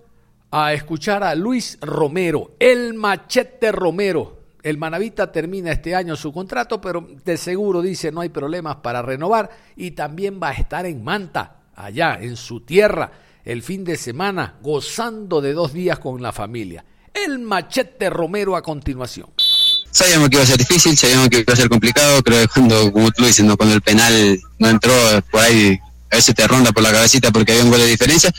a 0.52 0.72
escuchar 0.72 1.24
a 1.24 1.34
Luis 1.34 1.78
Romero, 1.80 2.52
el 2.60 2.94
machete 2.94 3.72
Romero. 3.72 4.38
El 4.62 4.78
Manavita 4.78 5.32
termina 5.32 5.72
este 5.72 5.96
año 5.96 6.14
su 6.14 6.32
contrato, 6.32 6.80
pero 6.80 7.08
de 7.24 7.36
seguro 7.36 7.82
dice 7.82 8.12
no 8.12 8.20
hay 8.20 8.28
problemas 8.28 8.76
para 8.76 9.02
renovar 9.02 9.50
y 9.74 9.90
también 9.90 10.38
va 10.40 10.50
a 10.50 10.52
estar 10.52 10.86
en 10.86 11.02
Manta, 11.02 11.56
allá 11.74 12.18
en 12.20 12.36
su 12.36 12.60
tierra 12.60 13.10
el 13.44 13.62
fin 13.62 13.84
de 13.84 13.96
semana 13.96 14.54
gozando 14.62 15.40
de 15.40 15.52
dos 15.52 15.72
días 15.72 15.98
con 15.98 16.22
la 16.22 16.32
familia. 16.32 16.84
El 17.12 17.38
machete 17.40 18.08
Romero 18.08 18.56
a 18.56 18.62
continuación. 18.62 19.28
Sabíamos 19.90 20.30
que 20.30 20.36
iba 20.36 20.44
a 20.44 20.46
ser 20.46 20.58
difícil, 20.58 20.96
sabíamos 20.96 21.28
que 21.28 21.40
iba 21.40 21.52
a 21.52 21.56
ser 21.56 21.68
complicado, 21.68 22.22
creo 22.22 22.40
que 22.42 22.48
cuando, 22.48 22.92
como 22.92 23.10
tú 23.10 23.24
dices, 23.24 23.44
cuando 23.56 23.74
el 23.74 23.82
penal 23.82 24.40
no 24.58 24.68
entró, 24.68 24.94
por 25.30 25.40
ahí 25.40 25.78
a 26.10 26.16
veces 26.16 26.34
te 26.34 26.46
ronda 26.46 26.72
por 26.72 26.82
la 26.82 26.92
cabecita 26.92 27.30
porque 27.30 27.52
había 27.52 27.64
un 27.64 27.70
gol 27.70 27.80
de 27.80 27.86
diferencia, 27.86 28.32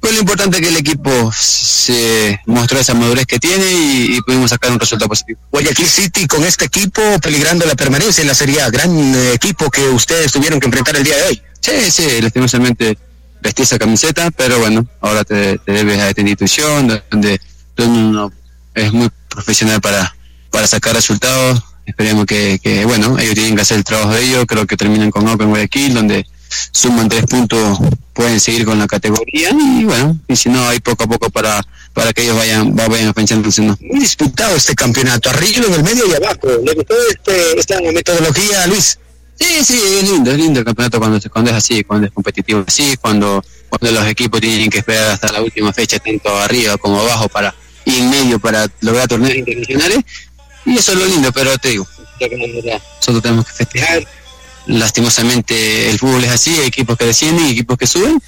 fue 0.00 0.12
lo 0.12 0.18
importante 0.18 0.60
que 0.60 0.68
el 0.68 0.76
equipo 0.76 1.32
se 1.32 2.40
mostró 2.46 2.78
esa 2.78 2.94
madurez 2.94 3.24
que 3.26 3.38
tiene 3.38 3.64
y, 3.72 4.20
pudimos 4.22 4.50
sacar 4.50 4.72
un 4.72 4.80
resultado 4.80 5.08
positivo. 5.08 5.40
Guayaquil 5.50 5.86
City 5.86 6.26
con 6.26 6.44
este 6.44 6.64
equipo 6.64 7.00
peligrando 7.20 7.66
la 7.66 7.76
permanencia 7.76 8.22
en 8.22 8.28
la 8.28 8.34
Serie 8.34 8.62
A, 8.62 8.70
gran 8.70 8.90
eh, 8.96 9.32
equipo 9.32 9.70
que 9.70 9.88
ustedes 9.88 10.32
tuvieron 10.32 10.58
que 10.60 10.66
enfrentar 10.66 10.96
el 10.96 11.04
día 11.04 11.16
de 11.16 11.22
hoy. 11.22 11.42
Sí, 11.60 11.90
sí, 11.90 12.20
lastimosamente 12.20 12.98
vestir 13.42 13.64
esa 13.64 13.78
camiseta, 13.78 14.30
pero 14.30 14.58
bueno, 14.58 14.86
ahora 15.00 15.24
te, 15.24 15.60
debes 15.66 15.98
a 15.98 16.08
esta 16.08 16.20
institución 16.20 17.02
donde 17.10 17.40
el 17.76 17.88
mundo 17.88 18.32
es 18.74 18.92
muy 18.92 19.10
profesional 19.28 19.80
para, 19.80 20.14
para 20.50 20.66
sacar 20.66 20.94
resultados. 20.94 21.62
Esperemos 21.84 22.26
que, 22.26 22.60
que, 22.62 22.84
bueno, 22.84 23.18
ellos 23.18 23.34
tienen 23.34 23.56
que 23.56 23.62
hacer 23.62 23.78
el 23.78 23.84
trabajo 23.84 24.12
de 24.12 24.22
ellos, 24.22 24.44
creo 24.46 24.66
que 24.66 24.76
terminan 24.76 25.10
con 25.10 25.26
Open 25.26 25.48
Guayaquil, 25.48 25.94
donde 25.94 26.24
suman 26.70 27.08
tres 27.08 27.24
puntos, 27.24 27.78
pueden 28.12 28.38
seguir 28.38 28.64
con 28.64 28.78
la 28.78 28.86
categoría 28.86 29.50
y 29.50 29.84
bueno, 29.84 30.18
y 30.28 30.36
si 30.36 30.48
no, 30.48 30.68
hay 30.68 30.78
poco 30.78 31.04
a 31.04 31.06
poco 31.08 31.30
para, 31.30 31.60
para 31.92 32.12
que 32.12 32.22
ellos 32.22 32.36
vayan, 32.36 32.76
vayan 32.76 33.12
pensándose. 33.12 33.62
¿no? 33.62 33.76
Muy 33.80 33.98
disputado 33.98 34.54
este 34.54 34.74
campeonato, 34.74 35.30
arriba, 35.30 35.66
en 35.66 35.74
el 35.74 35.82
medio 35.82 36.06
y 36.06 36.14
abajo. 36.14 36.48
¿Le 36.64 36.74
gustó 36.74 36.94
este, 37.10 37.58
esta 37.58 37.80
metodología, 37.80 38.66
Luis? 38.68 38.98
Sí, 39.38 39.64
sí, 39.64 39.80
es 39.98 40.10
lindo, 40.10 40.30
es 40.30 40.38
lindo 40.38 40.60
el 40.60 40.64
campeonato 40.64 40.98
cuando, 40.98 41.18
cuando 41.30 41.50
es 41.50 41.56
así, 41.56 41.82
cuando 41.84 42.06
es 42.06 42.12
competitivo 42.12 42.64
así, 42.66 42.96
cuando, 43.00 43.44
cuando 43.68 44.00
los 44.00 44.08
equipos 44.08 44.40
tienen 44.40 44.70
que 44.70 44.78
esperar 44.78 45.10
hasta 45.10 45.32
la 45.32 45.42
última 45.42 45.72
fecha, 45.72 45.98
tanto 45.98 46.36
arriba 46.38 46.76
como 46.76 47.00
abajo, 47.00 47.28
para 47.28 47.54
y 47.84 47.98
en 47.98 48.10
medio 48.10 48.38
para 48.38 48.68
lograr 48.80 49.08
torneos 49.08 49.34
internacionales. 49.34 49.98
Y 50.64 50.76
eso 50.76 50.92
es 50.92 50.98
lo 50.98 51.06
lindo, 51.06 51.32
pero 51.32 51.56
te 51.58 51.70
digo, 51.70 51.86
nosotros 52.20 53.22
tenemos 53.22 53.46
que 53.46 53.52
festejar. 53.52 54.06
Lastimosamente 54.66 55.90
el 55.90 55.98
fútbol 55.98 56.22
es 56.22 56.30
así, 56.30 56.50
hay 56.50 56.68
equipos 56.68 56.96
que 56.96 57.06
descienden 57.06 57.46
y 57.46 57.50
equipos 57.50 57.76
que 57.76 57.86
suben. 57.86 58.22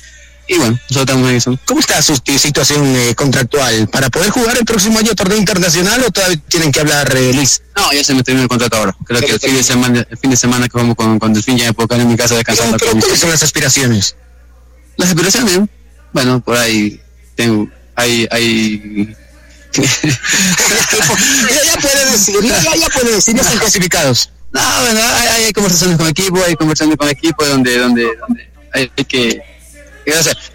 Y 0.46 0.58
bueno, 0.58 0.72
nosotros 0.72 1.00
estamos 1.00 1.30
en 1.30 1.36
eso. 1.36 1.58
¿Cómo 1.64 1.80
está 1.80 2.02
su 2.02 2.14
situación 2.16 2.84
eh, 2.84 3.14
contractual? 3.14 3.88
¿Para 3.88 4.10
poder 4.10 4.30
jugar 4.30 4.56
el 4.58 4.64
próximo 4.64 4.98
año 4.98 5.14
torneo 5.14 5.38
internacional 5.38 6.02
o 6.06 6.10
todavía 6.10 6.38
tienen 6.48 6.70
que 6.70 6.80
hablar, 6.80 7.14
eh, 7.16 7.32
Luis? 7.32 7.62
No, 7.76 7.92
ya 7.92 8.04
se 8.04 8.14
me 8.14 8.22
terminó 8.22 8.42
el 8.42 8.48
contrato 8.48 8.76
ahora. 8.76 8.96
Creo 9.06 9.20
que 9.20 9.32
el 9.32 9.40
fin, 9.40 9.54
de 9.54 9.62
semana, 9.62 10.06
el 10.08 10.18
fin 10.18 10.30
de 10.30 10.36
semana 10.36 10.68
que 10.68 10.76
vamos 10.76 10.96
con, 10.96 11.18
con 11.18 11.32
Delfín 11.32 11.56
ya 11.56 11.66
me 11.66 11.72
puedo 11.72 11.88
quedar 11.88 12.02
en 12.02 12.08
mi 12.08 12.16
casa 12.16 12.34
descansando. 12.34 12.76
Pero, 12.78 12.92
¿cuáles 12.92 13.18
son 13.18 13.30
las 13.30 13.42
aspiraciones? 13.42 14.16
Las 14.96 15.08
aspiraciones, 15.08 15.60
bueno, 16.12 16.40
por 16.40 16.56
ahí 16.56 17.00
tengo, 17.34 17.68
hay, 17.96 18.28
hay 18.30 19.16
ya, 19.74 19.82
ya, 21.64 21.80
puede 21.80 22.10
decir, 22.12 22.36
ya, 22.42 22.76
ya 22.76 22.88
puede 22.90 23.14
decir, 23.14 23.34
ya 23.34 23.42
están 23.42 23.58
clasificados. 23.58 24.30
No, 24.52 24.60
bueno, 24.82 25.00
hay, 25.02 25.44
hay, 25.46 25.52
conversaciones 25.52 25.98
con 25.98 26.06
equipo, 26.06 26.40
hay 26.46 26.54
conversaciones 26.54 26.96
con 26.96 27.08
equipo 27.08 27.44
donde, 27.44 27.76
donde, 27.76 28.08
donde 28.20 28.48
hay, 28.72 28.88
que, 29.04 29.42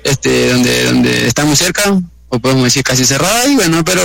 este, 0.03 0.49
donde, 0.49 0.83
donde 0.85 1.27
está 1.27 1.45
muy 1.45 1.55
cerca, 1.55 1.99
o 2.29 2.39
podemos 2.39 2.63
decir 2.63 2.83
casi 2.83 3.05
cerrada, 3.05 3.47
y 3.47 3.55
bueno, 3.55 3.83
pero 3.83 4.03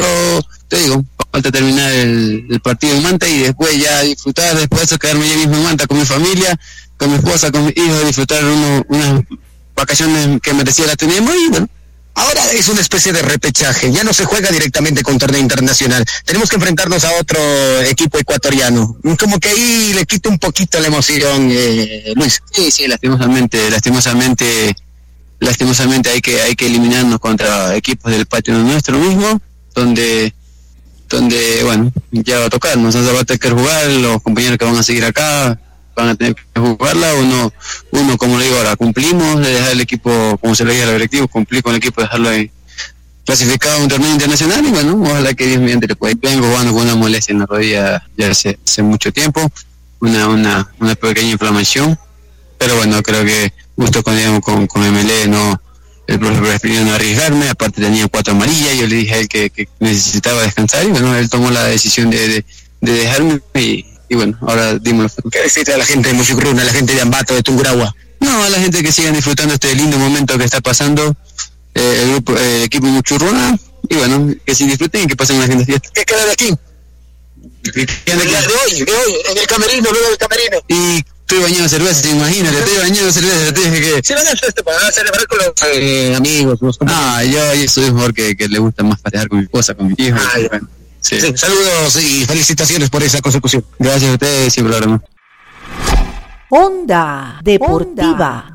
te 0.68 0.78
digo, 0.78 1.04
falta 1.30 1.50
terminar 1.50 1.92
el, 1.92 2.46
el, 2.50 2.61
partido 2.61 2.94
en 2.96 3.02
Manta 3.02 3.28
y 3.28 3.38
después 3.38 3.76
ya 3.78 4.02
disfrutar, 4.02 4.57
después 4.57 4.88
de 4.88 4.98
quedarme 4.98 5.28
yo 5.28 5.37
mismo 5.37 5.57
en 5.57 5.64
Manta 5.64 5.87
con 5.87 5.98
mi 5.98 6.04
familia, 6.04 6.59
con 6.96 7.11
mi 7.11 7.16
esposa, 7.16 7.50
con 7.50 7.64
mi 7.64 7.72
hijo, 7.76 8.04
disfrutar 8.04 8.44
uno, 8.44 8.85
unas 8.88 9.22
vacaciones 9.74 10.40
que 10.40 10.54
merecía 10.54 10.87
la 10.87 10.96
tenemos 10.96 11.35
y 11.35 11.48
bueno, 11.48 11.68
Ahora 12.16 12.52
es 12.52 12.68
una 12.68 12.80
especie 12.80 13.12
de 13.12 13.22
repechaje, 13.22 13.90
ya 13.90 14.04
no 14.04 14.12
se 14.12 14.24
juega 14.24 14.50
directamente 14.50 15.02
con 15.02 15.18
torneo 15.18 15.40
internacional. 15.40 16.04
Tenemos 16.24 16.48
que 16.48 16.57
enfrentarnos 16.57 17.04
a 17.04 17.12
otro 17.18 17.38
equipo 17.83 18.18
ecuatoriano. 18.18 18.96
Como 19.18 19.40
que 19.40 19.48
ahí 19.48 19.92
le 19.94 20.07
quita 20.07 20.28
un 20.28 20.38
poquito 20.38 20.78
la 20.78 20.87
emoción, 20.87 21.48
eh, 21.50 22.12
Luis. 22.14 22.40
Sí, 22.52 22.70
sí, 22.70 22.87
lastimosamente, 22.87 23.68
lastimosamente, 23.68 24.76
lastimosamente 25.44 26.11
hay 26.11 26.20
que 26.20 26.40
hay 26.40 26.57
que 26.57 26.66
eliminarnos 26.66 27.20
contra 27.20 27.76
equipos 27.76 28.11
del 28.11 28.26
patio 28.26 28.54
nuestro 28.54 28.98
mismo, 28.98 29.40
donde 29.74 30.35
donde 31.09 31.62
bueno 31.64 31.92
ya 32.11 32.40
va 32.40 32.46
a 32.46 32.50
tocar, 32.50 32.76
nos 32.76 32.96
va 32.96 33.20
a 33.20 33.24
tener 33.24 33.38
que 33.38 33.50
jugar 33.50 33.87
los 33.87 34.22
compañeros 34.22 34.59
que 34.59 34.64
van 34.64 34.76
a 34.76 34.83
seguir 34.83 35.04
acá, 35.04 35.59
van 35.94 36.09
a 36.09 36.14
tener 36.14 36.35
que 36.35 36.61
jugarla. 36.61 37.14
Uno, 37.14 37.52
uno 37.92 38.18
como 38.18 38.38
le 38.38 38.46
digo 38.46 38.57
ahora, 38.57 38.76
cumplimos 38.76 39.40
de 39.40 39.50
dejar 39.50 39.72
el 39.72 39.80
equipo, 39.80 40.38
como 40.40 40.54
se 40.54 40.64
le 40.64 40.72
dice 40.72 40.85
al 40.85 40.92
directivo, 40.92 41.28
cumplir 41.28 41.62
con 41.62 41.72
el 41.72 41.78
equipo, 41.78 42.00
dejarlo 42.00 42.30
ahí 42.30 42.50
clasificado 43.24 43.76
a 43.76 43.83
un 43.83 43.88
torneo 43.88 44.11
internacional 44.11 44.64
y 44.66 44.70
bueno, 44.70 45.02
ojalá 45.02 45.33
que 45.35 45.46
Dios 45.46 45.61
mediante 45.61 45.87
le 45.87 45.96
pueda. 45.96 46.14
Vengo 46.20 46.46
jugando 46.46 46.72
con 46.72 46.83
una 46.83 46.94
molestia 46.94 47.33
en 47.33 47.38
la 47.40 47.46
rodilla 47.46 48.02
ya 48.16 48.30
hace, 48.30 48.59
hace 48.66 48.83
mucho 48.83 49.12
tiempo, 49.12 49.40
una, 50.00 50.28
una, 50.28 50.72
una 50.78 50.94
pequeña 50.94 51.30
inflamación, 51.30 51.98
pero 52.59 52.76
bueno, 52.76 53.02
creo 53.02 53.24
que 53.24 53.52
justo 53.76 54.02
con, 54.02 54.16
digamos, 54.16 54.40
con, 54.40 54.66
con 54.66 54.82
MLE 54.82 55.28
no, 55.28 55.60
el 56.06 56.18
profesor 56.18 56.46
prefirió 56.46 56.84
no 56.84 56.94
arriesgarme, 56.94 57.48
aparte 57.48 57.80
tenía 57.80 58.06
cuatro 58.08 58.34
amarillas, 58.34 58.76
yo 58.78 58.87
le 58.87 58.96
dije 58.96 59.14
a 59.14 59.18
él 59.18 59.28
que, 59.28 59.50
que 59.50 59.68
necesitaba 59.80 60.42
descansar 60.42 60.84
y 60.84 60.88
bueno, 60.88 61.16
él 61.16 61.28
tomó 61.28 61.50
la 61.50 61.64
decisión 61.64 62.10
de, 62.10 62.28
de, 62.28 62.44
de 62.80 62.92
dejarme 62.92 63.40
y, 63.54 63.87
y 64.08 64.14
bueno, 64.14 64.37
ahora 64.42 64.78
dímelo. 64.78 65.10
¿Qué 65.30 65.40
decirte 65.40 65.72
a 65.72 65.78
la 65.78 65.87
gente 65.87 66.08
de 66.08 66.14
Muchucruna, 66.14 66.62
a 66.62 66.64
la 66.64 66.72
gente 66.72 66.94
de 66.94 67.00
Ambato, 67.00 67.34
de 67.34 67.42
Tunguragua? 67.42 67.94
No, 68.20 68.42
a 68.42 68.50
la 68.50 68.58
gente 68.58 68.82
que 68.82 68.92
sigan 68.92 69.14
disfrutando 69.14 69.54
este 69.54 69.74
lindo 69.74 69.98
momento 69.98 70.38
que 70.38 70.44
está 70.44 70.60
pasando 70.60 71.14
eh, 71.74 72.00
el 72.02 72.10
grupo, 72.12 72.37
eh, 72.37 72.58
el 72.58 72.62
equipo 72.64 72.87
Muchurruna 72.87 73.58
y 73.88 73.94
bueno, 73.96 74.34
que 74.44 74.54
si 74.54 74.66
disfruten 74.66 75.04
y 75.04 75.06
que 75.06 75.16
pasen 75.16 75.37
una 75.37 75.46
gente 75.46 75.64
fiesta. 75.64 75.88
¿Qué 75.92 76.04
queda 76.04 76.24
de 76.24 76.32
aquí? 76.32 76.54
¿Qué 77.62 77.87
queda 77.87 78.16
de, 78.16 78.24
de 78.24 78.34
hoy, 78.37 78.84
de 78.84 78.92
hoy, 78.92 79.14
en 79.30 79.38
el 79.38 79.46
camerino, 79.46 79.90
luego 79.90 80.08
del 80.08 80.18
camerino. 80.18 80.58
Y 80.68 81.04
estoy 81.35 81.51
bañando 81.51 81.68
cerveza, 81.68 82.09
imagínate, 82.09 82.59
estoy 82.59 82.77
bañando 82.79 83.12
cerveza, 83.12 83.53
te 83.53 83.61
dije 83.61 83.81
que... 83.81 84.03
Si 84.03 84.14
van 84.14 84.27
a 84.27 84.31
este 84.31 84.62
para 84.62 84.92
celebrar 84.92 85.27
con 85.27 85.38
los 85.38 85.55
eh, 85.75 86.14
amigos, 86.16 86.59
los 86.61 86.79
Ah, 86.87 87.23
yo, 87.25 87.55
yo 87.55 87.68
soy 87.68 87.90
mejor 87.90 88.14
que, 88.14 88.37
que 88.37 88.49
le 88.49 88.59
gusta 88.59 88.85
más 88.85 89.01
festejar 89.01 89.29
con 89.29 89.38
mi 89.38 89.44
esposa, 89.44 89.75
con 89.75 89.88
mi 89.88 89.94
hijo. 89.99 90.16
Ah, 90.20 90.38
bueno. 90.49 90.68
Sí. 91.01 91.20
Sí, 91.20 91.37
saludos 91.37 91.97
y 91.97 92.25
felicitaciones 92.25 92.88
por 92.88 93.03
esa 93.03 93.20
consecución. 93.20 93.64
Gracias 93.79 94.11
a 94.11 94.14
ustedes, 94.14 94.53
sin 94.53 94.66
problema. 94.66 95.03
Onda 96.51 97.40
Deportiva. 97.42 98.55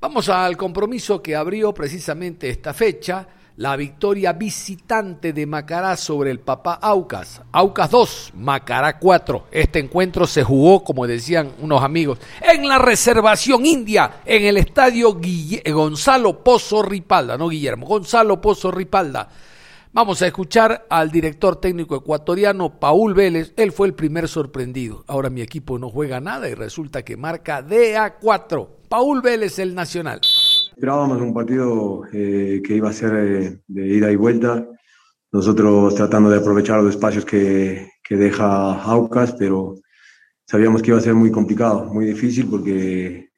Vamos 0.00 0.28
al 0.28 0.56
compromiso 0.56 1.20
que 1.22 1.34
abrió 1.34 1.72
precisamente 1.72 2.48
esta 2.50 2.74
fecha, 2.74 3.26
la 3.56 3.74
victoria 3.76 4.34
visitante 4.34 5.32
de 5.32 5.46
Macará 5.46 5.96
sobre 5.96 6.30
el 6.30 6.40
Papá 6.40 6.74
Aucas. 6.74 7.40
Aucas 7.52 7.90
2, 7.90 8.32
Macará 8.36 8.98
4. 8.98 9.46
Este 9.50 9.78
encuentro 9.78 10.26
se 10.26 10.42
jugó, 10.42 10.84
como 10.84 11.06
decían 11.06 11.52
unos 11.60 11.82
amigos, 11.82 12.18
en 12.42 12.68
la 12.68 12.78
reservación 12.78 13.64
india, 13.64 14.20
en 14.26 14.44
el 14.44 14.58
estadio 14.58 15.14
Guille 15.14 15.62
Gonzalo 15.70 16.44
Pozo 16.44 16.82
Ripalda, 16.82 17.38
no 17.38 17.48
Guillermo, 17.48 17.86
Gonzalo 17.86 18.40
Pozo 18.40 18.70
Ripalda. 18.70 19.28
Vamos 19.92 20.20
a 20.20 20.26
escuchar 20.26 20.86
al 20.90 21.10
director 21.10 21.56
técnico 21.56 21.96
ecuatoriano 21.96 22.78
Paul 22.78 23.14
Vélez. 23.14 23.54
Él 23.56 23.72
fue 23.72 23.86
el 23.86 23.94
primer 23.94 24.28
sorprendido. 24.28 25.02
Ahora 25.06 25.30
mi 25.30 25.40
equipo 25.40 25.78
no 25.78 25.88
juega 25.88 26.20
nada 26.20 26.50
y 26.50 26.54
resulta 26.54 27.02
que 27.02 27.16
marca 27.16 27.66
DA4. 27.66 28.68
Paul 28.90 29.22
Vélez, 29.22 29.58
el 29.58 29.74
nacional. 29.74 30.20
Esperábamos 30.76 31.22
un 31.22 31.32
partido 31.32 32.02
eh, 32.12 32.60
que 32.62 32.76
iba 32.76 32.90
a 32.90 32.92
ser 32.92 33.14
eh, 33.14 33.60
de 33.66 33.86
ida 33.86 34.12
y 34.12 34.16
vuelta. 34.16 34.68
Nosotros 35.32 35.94
tratando 35.94 36.28
de 36.28 36.36
aprovechar 36.36 36.82
los 36.82 36.94
espacios 36.94 37.24
que, 37.24 37.92
que 38.04 38.16
deja 38.18 38.74
Aucas, 38.82 39.32
pero 39.38 39.76
sabíamos 40.46 40.82
que 40.82 40.90
iba 40.90 40.98
a 40.98 41.00
ser 41.00 41.14
muy 41.14 41.30
complicado, 41.30 41.86
muy 41.86 42.04
difícil, 42.04 42.46
porque 42.50 43.30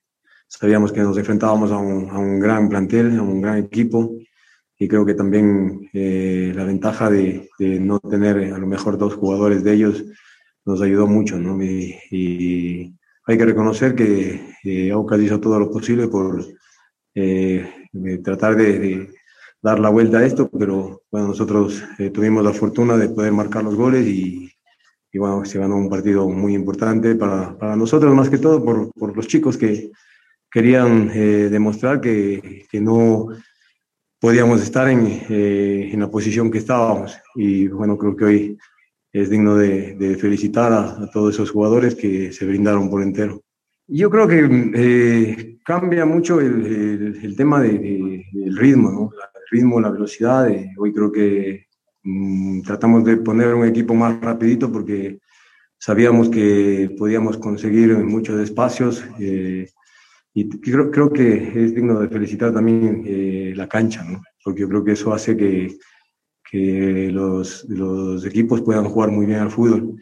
sabíamos 0.48 0.90
que 0.90 1.00
nos 1.00 1.16
enfrentábamos 1.16 1.70
a 1.70 1.76
un, 1.76 2.10
a 2.10 2.18
un 2.18 2.40
gran 2.40 2.68
plantel, 2.68 3.16
a 3.16 3.22
un 3.22 3.40
gran 3.40 3.58
equipo 3.58 4.16
y 4.76 4.88
creo 4.88 5.06
que 5.06 5.14
también 5.14 5.88
eh, 5.92 6.52
la 6.56 6.64
ventaja 6.64 7.08
de, 7.08 7.48
de, 7.56 7.78
no 7.78 8.00
tener 8.00 8.52
a 8.52 8.58
lo 8.58 8.66
mejor 8.66 8.98
dos 8.98 9.14
jugadores 9.14 9.62
de 9.62 9.74
ellos 9.74 10.04
nos 10.64 10.82
ayudó 10.82 11.06
mucho, 11.06 11.38
¿no? 11.38 11.62
Y, 11.62 11.94
y 12.10 12.94
hay 13.26 13.38
que 13.38 13.44
reconocer 13.44 13.94
que 13.94 14.40
eh, 14.64 14.90
Aucas 14.90 15.20
hizo 15.20 15.38
todo 15.38 15.60
lo 15.60 15.70
posible 15.70 16.08
por 16.08 16.57
eh, 17.20 18.18
tratar 18.22 18.56
de, 18.56 19.10
dar 19.62 19.80
la 19.80 19.90
vuelta 19.90 20.18
a 20.18 20.26
esto, 20.26 20.48
pero 20.50 21.02
bueno, 21.10 21.28
nosotros 21.28 21.82
eh, 21.98 22.10
tuvimos 22.10 22.44
la 22.44 22.52
fortuna 22.52 22.96
de 22.96 23.08
poder 23.08 23.32
marcar 23.32 23.64
los 23.64 23.74
goles 23.74 24.06
y, 24.06 24.50
y 25.12 25.18
bueno, 25.18 25.44
se 25.44 25.58
ganó 25.58 25.76
un 25.76 25.88
partido 25.88 26.28
muy 26.28 26.54
importante 26.54 27.14
para, 27.14 27.56
para 27.58 27.76
nosotros, 27.76 28.14
más 28.14 28.28
que 28.28 28.38
todo 28.38 28.64
por, 28.64 28.92
por 28.92 29.16
los 29.16 29.26
chicos 29.26 29.56
que 29.56 29.90
querían 30.50 31.10
eh, 31.12 31.48
demostrar 31.50 32.00
que, 32.00 32.66
que 32.70 32.80
no 32.80 33.28
podíamos 34.20 34.62
estar 34.62 34.88
en, 34.88 35.06
eh, 35.28 35.90
en, 35.92 36.00
la 36.00 36.10
posición 36.10 36.50
que 36.50 36.58
estábamos. 36.58 37.18
Y 37.34 37.68
bueno, 37.68 37.96
creo 37.98 38.16
que 38.16 38.24
hoy 38.24 38.58
es 39.12 39.30
digno 39.30 39.56
de, 39.56 39.94
de 39.94 40.16
felicitar 40.16 40.72
a, 40.72 41.10
todos 41.10 41.34
esos 41.34 41.50
jugadores 41.50 41.94
que 41.94 42.32
se 42.32 42.46
brindaron 42.46 42.90
por 42.90 43.02
entero. 43.02 43.42
Yo 43.88 44.10
creo 44.10 44.28
que 44.28 44.70
eh, 44.74 45.58
cambia 45.64 46.04
mucho 46.04 46.40
el, 46.40 46.66
el, 46.66 47.24
el 47.24 47.36
tema 47.36 47.62
de, 47.62 47.78
de, 47.78 48.26
del 48.32 48.56
ritmo, 48.56 48.90
¿no? 48.90 49.10
El 49.12 49.58
ritmo, 49.58 49.80
la 49.80 49.90
velocidad. 49.90 50.48
hoy 50.76 50.92
creo 50.92 51.10
que 51.10 51.66
mmm, 52.02 52.60
tratamos 52.62 53.04
de 53.04 53.16
poner 53.16 53.54
un 53.54 53.66
equipo 53.66 53.94
más 53.94 54.20
rapidito 54.20 54.70
porque 54.70 55.18
sabíamos 55.78 56.28
que 56.28 56.94
podíamos 56.98 57.38
conseguir 57.38 57.96
muchos 57.98 58.38
espacios. 58.40 59.04
Eh, 59.18 59.68
y 60.34 60.48
creo, 60.48 60.90
creo 60.90 61.10
que 61.10 61.64
es 61.64 61.74
digno 61.74 61.98
de 61.98 62.08
felicitar 62.08 62.52
también 62.52 63.02
eh, 63.06 63.52
la 63.56 63.68
cancha, 63.68 64.04
¿no? 64.04 64.22
porque 64.44 64.62
yo 64.62 64.68
creo 64.68 64.84
que 64.84 64.92
eso 64.92 65.12
hace 65.12 65.36
que, 65.36 65.78
que 66.50 67.10
los, 67.12 67.64
los, 67.68 68.24
equipos 68.24 68.62
puedan 68.62 68.84
jugar 68.84 69.10
muy 69.10 69.26
bien 69.26 69.40
al 69.40 69.50
fútbol. 69.50 70.00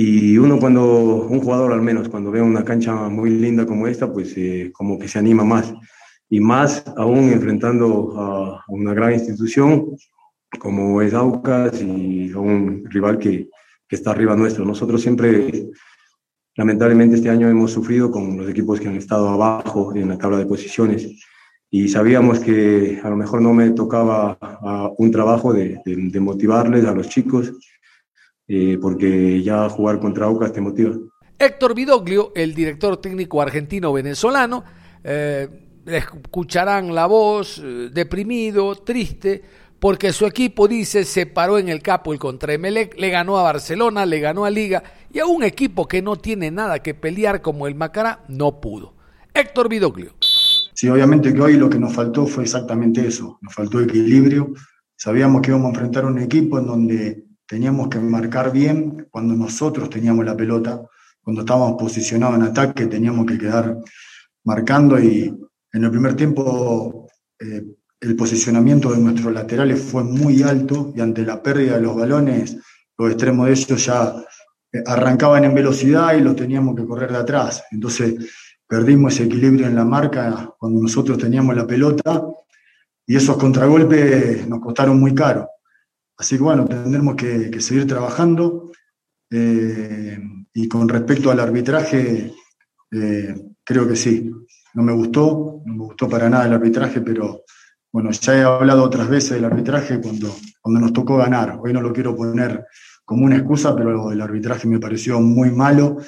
Y 0.00 0.38
uno 0.38 0.60
cuando, 0.60 1.26
un 1.28 1.40
jugador 1.40 1.72
al 1.72 1.82
menos, 1.82 2.08
cuando 2.08 2.30
ve 2.30 2.40
una 2.40 2.62
cancha 2.62 3.08
muy 3.08 3.30
linda 3.30 3.66
como 3.66 3.88
esta, 3.88 4.12
pues 4.12 4.32
eh, 4.36 4.70
como 4.72 4.96
que 4.96 5.08
se 5.08 5.18
anima 5.18 5.42
más. 5.42 5.74
Y 6.30 6.38
más 6.38 6.84
aún 6.96 7.32
enfrentando 7.32 8.14
a 8.16 8.64
una 8.68 8.94
gran 8.94 9.14
institución 9.14 9.96
como 10.60 11.02
es 11.02 11.14
Aucas 11.14 11.82
y 11.82 12.30
a 12.30 12.38
un 12.38 12.84
rival 12.88 13.18
que, 13.18 13.48
que 13.88 13.96
está 13.96 14.12
arriba 14.12 14.36
nuestro. 14.36 14.64
Nosotros 14.64 15.02
siempre 15.02 15.68
lamentablemente 16.54 17.16
este 17.16 17.30
año 17.30 17.48
hemos 17.48 17.72
sufrido 17.72 18.08
con 18.08 18.36
los 18.36 18.48
equipos 18.48 18.78
que 18.78 18.86
han 18.86 18.94
estado 18.94 19.28
abajo 19.30 19.92
en 19.96 20.10
la 20.10 20.16
tabla 20.16 20.38
de 20.38 20.46
posiciones 20.46 21.08
y 21.70 21.88
sabíamos 21.88 22.38
que 22.38 23.00
a 23.02 23.10
lo 23.10 23.16
mejor 23.16 23.42
no 23.42 23.52
me 23.52 23.70
tocaba 23.70 24.38
un 24.96 25.10
trabajo 25.10 25.52
de, 25.52 25.80
motivarles 26.20 26.84
a 26.84 26.94
los 26.94 27.08
chicos, 27.08 27.52
eh, 28.48 28.78
porque 28.80 29.42
ya 29.42 29.68
jugar 29.68 30.00
contra 30.00 30.26
Aucas 30.26 30.52
te 30.52 30.60
motiva. 30.60 30.96
Héctor 31.38 31.74
Vidoglio, 31.74 32.32
el 32.34 32.54
director 32.54 32.96
técnico 32.96 33.40
argentino-venezolano, 33.40 34.64
eh, 35.04 35.48
escucharán 35.86 36.94
la 36.94 37.06
voz, 37.06 37.62
eh, 37.62 37.90
deprimido, 37.92 38.74
triste, 38.74 39.42
porque 39.78 40.12
su 40.12 40.26
equipo 40.26 40.66
dice 40.66 41.04
se 41.04 41.26
paró 41.26 41.58
en 41.58 41.68
el 41.68 41.80
capo 41.80 42.12
el 42.12 42.18
contra 42.18 42.52
Emelec, 42.52 42.98
le 42.98 43.10
ganó 43.10 43.38
a 43.38 43.44
Barcelona, 43.44 44.04
le 44.04 44.18
ganó 44.18 44.44
a 44.44 44.50
Liga 44.50 44.82
y 45.12 45.20
a 45.20 45.26
un 45.26 45.44
equipo 45.44 45.86
que 45.86 46.02
no 46.02 46.16
tiene 46.16 46.50
nada 46.50 46.80
que 46.80 46.94
pelear 46.94 47.40
como 47.40 47.68
el 47.68 47.74
Macará 47.74 48.24
no 48.28 48.60
pudo. 48.60 48.94
Héctor 49.32 49.68
Vidoglio. 49.68 50.14
Sí, 50.74 50.88
obviamente 50.88 51.32
que 51.32 51.40
hoy 51.40 51.56
lo 51.56 51.70
que 51.70 51.78
nos 51.78 51.92
faltó 51.92 52.26
fue 52.26 52.44
exactamente 52.44 53.06
eso, 53.06 53.38
nos 53.42 53.54
faltó 53.54 53.80
equilibrio. 53.80 54.52
Sabíamos 54.96 55.42
que 55.42 55.50
íbamos 55.50 55.66
a 55.66 55.70
enfrentar 55.70 56.04
un 56.04 56.18
equipo 56.18 56.58
en 56.58 56.66
donde 56.66 57.27
teníamos 57.48 57.88
que 57.88 57.98
marcar 57.98 58.52
bien 58.52 59.08
cuando 59.10 59.34
nosotros 59.34 59.88
teníamos 59.88 60.24
la 60.24 60.36
pelota, 60.36 60.82
cuando 61.20 61.40
estábamos 61.40 61.80
posicionados 61.80 62.36
en 62.36 62.42
ataque 62.42 62.86
teníamos 62.86 63.26
que 63.26 63.38
quedar 63.38 63.76
marcando 64.44 65.00
y 65.00 65.34
en 65.72 65.84
el 65.84 65.90
primer 65.90 66.14
tiempo 66.14 67.08
eh, 67.40 67.64
el 68.00 68.16
posicionamiento 68.16 68.92
de 68.92 68.98
nuestros 68.98 69.32
laterales 69.32 69.82
fue 69.82 70.04
muy 70.04 70.42
alto 70.42 70.92
y 70.94 71.00
ante 71.00 71.22
la 71.22 71.42
pérdida 71.42 71.76
de 71.76 71.82
los 71.82 71.96
balones, 71.96 72.56
los 72.96 73.10
extremos 73.10 73.46
de 73.46 73.52
ellos 73.52 73.86
ya 73.86 74.14
eh, 74.72 74.82
arrancaban 74.86 75.44
en 75.44 75.54
velocidad 75.54 76.14
y 76.14 76.20
lo 76.20 76.34
teníamos 76.34 76.76
que 76.76 76.86
correr 76.86 77.10
de 77.10 77.18
atrás. 77.18 77.64
Entonces 77.70 78.14
perdimos 78.66 79.14
ese 79.14 79.24
equilibrio 79.24 79.66
en 79.66 79.74
la 79.74 79.84
marca 79.84 80.54
cuando 80.58 80.82
nosotros 80.82 81.16
teníamos 81.16 81.56
la 81.56 81.66
pelota 81.66 82.22
y 83.06 83.16
esos 83.16 83.38
contragolpes 83.38 84.46
nos 84.46 84.60
costaron 84.60 85.00
muy 85.00 85.14
caro. 85.14 85.48
Así 86.18 86.36
que 86.36 86.42
bueno, 86.42 86.66
tendremos 86.66 87.14
que, 87.14 87.60
seguir 87.60 87.86
trabajando. 87.86 88.72
Eh, 89.30 90.18
y 90.52 90.68
con 90.68 90.88
respecto 90.88 91.30
al 91.30 91.38
arbitraje, 91.38 92.34
eh, 92.90 93.34
creo 93.64 93.86
que 93.88 93.96
sí. 93.96 94.30
No 94.74 94.82
me 94.82 94.92
gustó, 94.92 95.62
no 95.64 95.74
me 95.74 95.84
gustó 95.84 96.08
para 96.08 96.28
nada 96.28 96.46
el 96.46 96.54
arbitraje, 96.54 97.00
pero 97.00 97.44
bueno, 97.92 98.10
ya 98.10 98.36
he 98.36 98.42
hablado 98.42 98.82
otras 98.82 99.08
veces 99.08 99.30
del 99.30 99.44
arbitraje 99.44 100.00
cuando, 100.00 100.34
cuando 100.60 100.80
nos 100.80 100.92
tocó 100.92 101.16
ganar. 101.16 101.58
Hoy 101.62 101.72
no 101.72 101.80
lo 101.80 101.92
quiero 101.92 102.14
poner 102.14 102.66
como 103.04 103.24
una 103.24 103.36
excusa, 103.36 103.74
pero 103.74 104.12
el 104.12 104.20
arbitraje 104.20 104.68
me 104.68 104.78
pareció 104.78 105.20
muy 105.20 105.50
malo. 105.50 105.98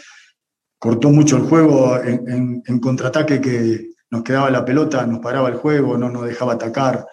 Cortó 0.79 1.11
mucho 1.11 1.37
el 1.37 1.45
juego 1.45 1.99
en, 2.03 2.63
contraataque 2.81 3.41
que 3.41 3.91
nos 4.11 4.23
quedaba 4.23 4.51
la 4.51 4.65
pelota, 4.65 5.07
nos 5.07 5.21
paraba 5.21 5.49
el 5.49 5.55
juego, 5.55 5.97
no 5.97 6.11
nos 6.11 6.27
dejaba 6.27 6.55
atacar. 6.55 7.07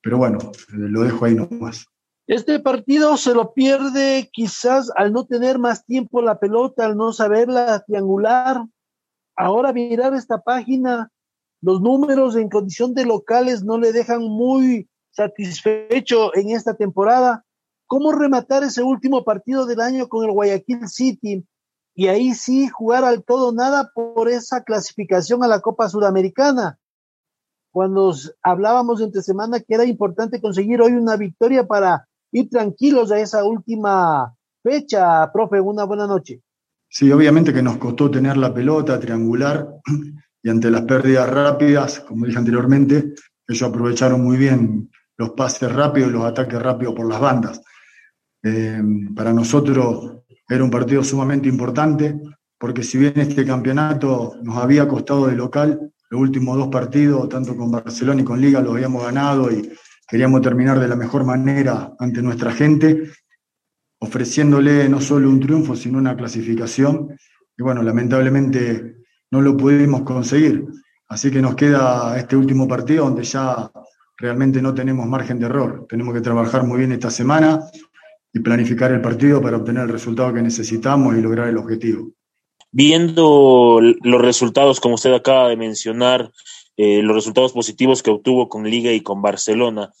Pero 0.00 0.18
bueno, 0.18 0.38
lo 0.68 1.02
dejo 1.02 1.24
ahí 1.24 1.34
nomás. 1.34 1.86
Este 2.26 2.58
partido 2.58 3.16
se 3.16 3.34
lo 3.34 3.52
pierde 3.52 4.28
quizás 4.32 4.90
al 4.96 5.12
no 5.12 5.26
tener 5.26 5.60
más 5.60 5.84
tiempo 5.84 6.20
la 6.22 6.40
pelota, 6.40 6.84
al 6.84 6.96
no 6.96 7.12
saberla 7.12 7.84
triangular. 7.86 8.66
Ahora 9.36 9.72
mirar 9.72 10.12
esta 10.14 10.42
página 10.42 11.12
los 11.60 11.80
números 11.80 12.34
en 12.34 12.48
condición 12.48 12.94
de 12.94 13.06
locales 13.06 13.62
no 13.62 13.78
le 13.78 13.92
dejan 13.92 14.22
muy 14.22 14.88
satisfecho 15.10 16.34
en 16.34 16.50
esta 16.50 16.74
temporada. 16.74 17.44
¿Cómo 17.86 18.10
rematar 18.10 18.64
ese 18.64 18.82
último 18.82 19.22
partido 19.22 19.64
del 19.64 19.80
año 19.80 20.08
con 20.08 20.24
el 20.24 20.32
Guayaquil 20.32 20.88
City? 20.88 21.46
Y 21.94 22.08
ahí 22.08 22.34
sí 22.34 22.68
jugar 22.68 23.04
al 23.04 23.24
todo 23.24 23.52
nada 23.52 23.92
por 23.94 24.28
esa 24.28 24.64
clasificación 24.64 25.44
a 25.44 25.48
la 25.48 25.60
Copa 25.60 25.88
Sudamericana. 25.88 26.78
Cuando 27.70 28.12
hablábamos 28.42 29.00
entre 29.00 29.22
semana 29.22 29.60
que 29.60 29.74
era 29.74 29.84
importante 29.84 30.40
conseguir 30.40 30.82
hoy 30.82 30.92
una 30.92 31.16
victoria 31.16 31.66
para 31.66 32.08
ir 32.36 32.50
tranquilos 32.50 33.10
a 33.10 33.18
esa 33.18 33.44
última 33.44 34.34
fecha, 34.62 35.30
profe, 35.32 35.60
una 35.60 35.84
buena 35.84 36.06
noche. 36.06 36.42
Sí, 36.88 37.10
obviamente 37.10 37.52
que 37.52 37.62
nos 37.62 37.78
costó 37.78 38.10
tener 38.10 38.36
la 38.36 38.52
pelota 38.52 39.00
triangular 39.00 39.66
y 40.42 40.48
ante 40.50 40.70
las 40.70 40.82
pérdidas 40.82 41.30
rápidas, 41.30 42.00
como 42.00 42.26
dije 42.26 42.38
anteriormente, 42.38 43.14
ellos 43.48 43.62
aprovecharon 43.62 44.22
muy 44.22 44.36
bien 44.36 44.90
los 45.18 45.30
pases 45.30 45.72
rápidos 45.72 46.12
los 46.12 46.24
ataques 46.24 46.60
rápidos 46.60 46.94
por 46.94 47.08
las 47.08 47.20
bandas. 47.20 47.62
Eh, 48.42 48.82
para 49.14 49.32
nosotros 49.32 50.18
era 50.46 50.62
un 50.62 50.70
partido 50.70 51.02
sumamente 51.02 51.48
importante, 51.48 52.20
porque 52.58 52.82
si 52.82 52.98
bien 52.98 53.14
este 53.16 53.46
campeonato 53.46 54.34
nos 54.42 54.58
había 54.58 54.86
costado 54.86 55.26
de 55.26 55.36
local, 55.36 55.90
los 56.10 56.20
últimos 56.20 56.58
dos 56.58 56.68
partidos, 56.68 57.28
tanto 57.30 57.56
con 57.56 57.70
Barcelona 57.70 58.20
y 58.20 58.24
con 58.24 58.40
Liga, 58.40 58.60
los 58.60 58.74
habíamos 58.74 59.04
ganado 59.04 59.50
y 59.50 59.72
queríamos 60.06 60.40
terminar 60.40 60.78
de 60.78 60.88
la 60.88 60.96
mejor 60.96 61.24
manera 61.24 61.94
ante 61.98 62.22
nuestra 62.22 62.52
gente, 62.52 63.10
ofreciéndole 63.98 64.88
no 64.88 65.00
solo 65.00 65.28
un 65.28 65.40
triunfo, 65.40 65.74
sino 65.74 65.98
una 65.98 66.16
clasificación. 66.16 67.16
Y 67.56 67.62
bueno, 67.62 67.82
lamentablemente 67.82 68.96
no 69.30 69.40
lo 69.40 69.56
pudimos 69.56 70.02
conseguir. 70.02 70.64
Así 71.08 71.30
que 71.30 71.40
nos 71.40 71.54
queda 71.54 72.18
este 72.18 72.36
último 72.36 72.66
partido 72.66 73.04
donde 73.04 73.22
ya 73.22 73.70
realmente 74.16 74.60
no 74.60 74.74
tenemos 74.74 75.06
margen 75.06 75.38
de 75.38 75.46
error. 75.46 75.86
Tenemos 75.88 76.14
que 76.14 76.20
trabajar 76.20 76.64
muy 76.64 76.78
bien 76.78 76.92
esta 76.92 77.10
semana 77.10 77.60
y 78.32 78.40
planificar 78.40 78.92
el 78.92 79.00
partido 79.00 79.40
para 79.40 79.56
obtener 79.56 79.84
el 79.84 79.88
resultado 79.88 80.32
que 80.34 80.42
necesitamos 80.42 81.16
y 81.16 81.20
lograr 81.20 81.48
el 81.48 81.58
objetivo. 81.58 82.10
Viendo 82.72 83.80
los 83.80 84.20
resultados, 84.20 84.80
como 84.80 84.96
usted 84.96 85.14
acaba 85.14 85.48
de 85.48 85.56
mencionar, 85.56 86.30
eh, 86.76 87.02
los 87.02 87.16
resultados 87.16 87.52
positivos 87.52 88.02
que 88.02 88.10
obtuvo 88.10 88.48
con 88.48 88.68
Liga 88.68 88.92
y 88.92 89.00
con 89.00 89.22
Barcelona, 89.22 89.92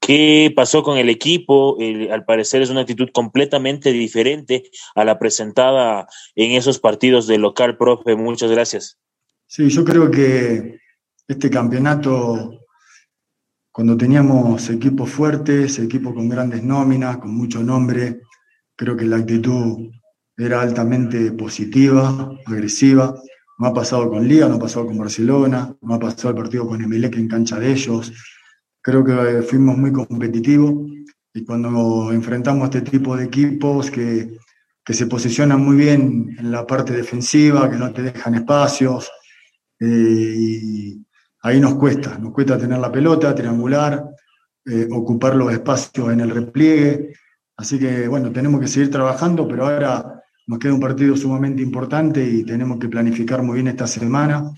¿Qué 0.00 0.52
pasó 0.54 0.82
con 0.82 0.96
el 0.96 1.08
equipo? 1.08 1.76
al 2.10 2.24
parecer 2.24 2.62
es 2.62 2.70
una 2.70 2.82
actitud 2.82 3.08
completamente 3.12 3.92
diferente 3.92 4.70
a 4.94 5.04
la 5.04 5.18
presentada 5.18 6.06
en 6.34 6.52
esos 6.52 6.78
partidos 6.78 7.26
de 7.26 7.38
local, 7.38 7.76
profe. 7.76 8.16
Muchas 8.16 8.50
gracias. 8.50 8.98
Sí, 9.46 9.68
yo 9.68 9.84
creo 9.84 10.10
que 10.10 10.78
este 11.26 11.50
campeonato, 11.50 12.60
cuando 13.72 13.96
teníamos 13.96 14.70
equipos 14.70 15.10
fuertes, 15.10 15.78
equipos 15.78 16.14
con 16.14 16.28
grandes 16.28 16.62
nóminas, 16.62 17.18
con 17.18 17.34
mucho 17.34 17.62
nombre, 17.62 18.20
creo 18.76 18.96
que 18.96 19.04
la 19.04 19.16
actitud 19.16 19.90
era 20.36 20.62
altamente 20.62 21.32
positiva, 21.32 22.30
agresiva. 22.46 23.14
No 23.58 23.66
ha 23.66 23.74
pasado 23.74 24.08
con 24.08 24.26
Liga, 24.26 24.48
no 24.48 24.54
ha 24.54 24.60
pasado 24.60 24.86
con 24.86 24.98
Barcelona, 24.98 25.74
no 25.80 25.94
ha 25.94 25.98
pasado 25.98 26.30
el 26.30 26.36
partido 26.36 26.66
con 26.66 26.80
Emelec 26.80 27.16
en 27.16 27.28
cancha 27.28 27.58
de 27.58 27.72
ellos 27.72 28.12
Creo 28.80 29.04
que 29.04 29.42
fuimos 29.42 29.76
muy 29.76 29.92
competitivos 29.92 30.72
y 31.34 31.44
cuando 31.44 32.10
enfrentamos 32.12 32.74
este 32.74 32.90
tipo 32.90 33.16
de 33.16 33.24
equipos 33.24 33.90
que, 33.90 34.38
que 34.82 34.94
se 34.94 35.06
posicionan 35.06 35.60
muy 35.60 35.76
bien 35.76 36.34
en 36.38 36.50
la 36.50 36.66
parte 36.66 36.94
defensiva, 36.94 37.68
que 37.68 37.76
no 37.76 37.92
te 37.92 38.02
dejan 38.02 38.36
espacios, 38.36 39.10
eh, 39.78 39.86
y 39.86 41.06
ahí 41.42 41.60
nos 41.60 41.74
cuesta, 41.74 42.18
nos 42.18 42.32
cuesta 42.32 42.56
tener 42.56 42.78
la 42.78 42.90
pelota, 42.90 43.34
triangular, 43.34 44.08
eh, 44.64 44.88
ocupar 44.90 45.36
los 45.36 45.52
espacios 45.52 46.10
en 46.10 46.20
el 46.20 46.30
repliegue. 46.30 47.12
Así 47.56 47.78
que 47.78 48.08
bueno, 48.08 48.32
tenemos 48.32 48.60
que 48.60 48.68
seguir 48.68 48.90
trabajando, 48.90 49.46
pero 49.46 49.66
ahora 49.66 50.17
nos 50.48 50.58
queda 50.58 50.72
un 50.72 50.80
partido 50.80 51.14
sumamente 51.14 51.62
importante 51.62 52.24
y 52.24 52.42
tenemos 52.42 52.78
que 52.78 52.88
planificar 52.88 53.42
muy 53.42 53.56
bien 53.56 53.68
esta 53.68 53.86
semana 53.86 54.50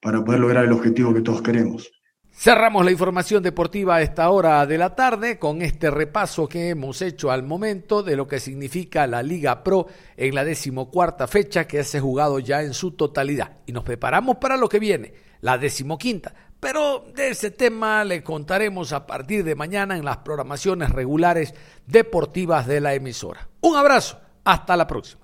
para 0.00 0.24
poder 0.24 0.40
lograr 0.40 0.64
el 0.64 0.72
objetivo 0.72 1.12
que 1.12 1.20
todos 1.20 1.42
queremos. 1.42 1.90
Cerramos 2.34 2.84
la 2.84 2.92
información 2.92 3.42
deportiva 3.42 3.96
a 3.96 4.02
esta 4.02 4.30
hora 4.30 4.64
de 4.66 4.78
la 4.78 4.94
tarde 4.94 5.38
con 5.38 5.60
este 5.60 5.90
repaso 5.90 6.48
que 6.48 6.70
hemos 6.70 7.02
hecho 7.02 7.30
al 7.30 7.42
momento 7.42 8.02
de 8.02 8.16
lo 8.16 8.26
que 8.26 8.40
significa 8.40 9.06
la 9.06 9.22
Liga 9.22 9.62
Pro 9.62 9.86
en 10.16 10.34
la 10.34 10.44
decimocuarta 10.44 11.26
fecha 11.26 11.66
que 11.66 11.84
se 11.84 11.98
ha 11.98 12.00
jugado 12.00 12.38
ya 12.38 12.62
en 12.62 12.72
su 12.72 12.92
totalidad. 12.92 13.58
Y 13.66 13.72
nos 13.72 13.84
preparamos 13.84 14.36
para 14.36 14.56
lo 14.56 14.68
que 14.68 14.78
viene, 14.78 15.12
la 15.40 15.58
decimoquinta. 15.58 16.34
Pero 16.58 17.04
de 17.14 17.30
ese 17.30 17.50
tema 17.50 18.04
le 18.04 18.22
contaremos 18.22 18.92
a 18.92 19.06
partir 19.06 19.44
de 19.44 19.56
mañana 19.56 19.96
en 19.96 20.04
las 20.04 20.18
programaciones 20.18 20.90
regulares 20.90 21.54
deportivas 21.86 22.66
de 22.66 22.80
la 22.80 22.94
emisora. 22.94 23.48
Un 23.60 23.76
abrazo, 23.76 24.18
hasta 24.44 24.76
la 24.76 24.86
próxima. 24.86 25.21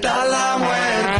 Para 0.00 0.24
la 0.26 0.58
muerte. 0.58 1.13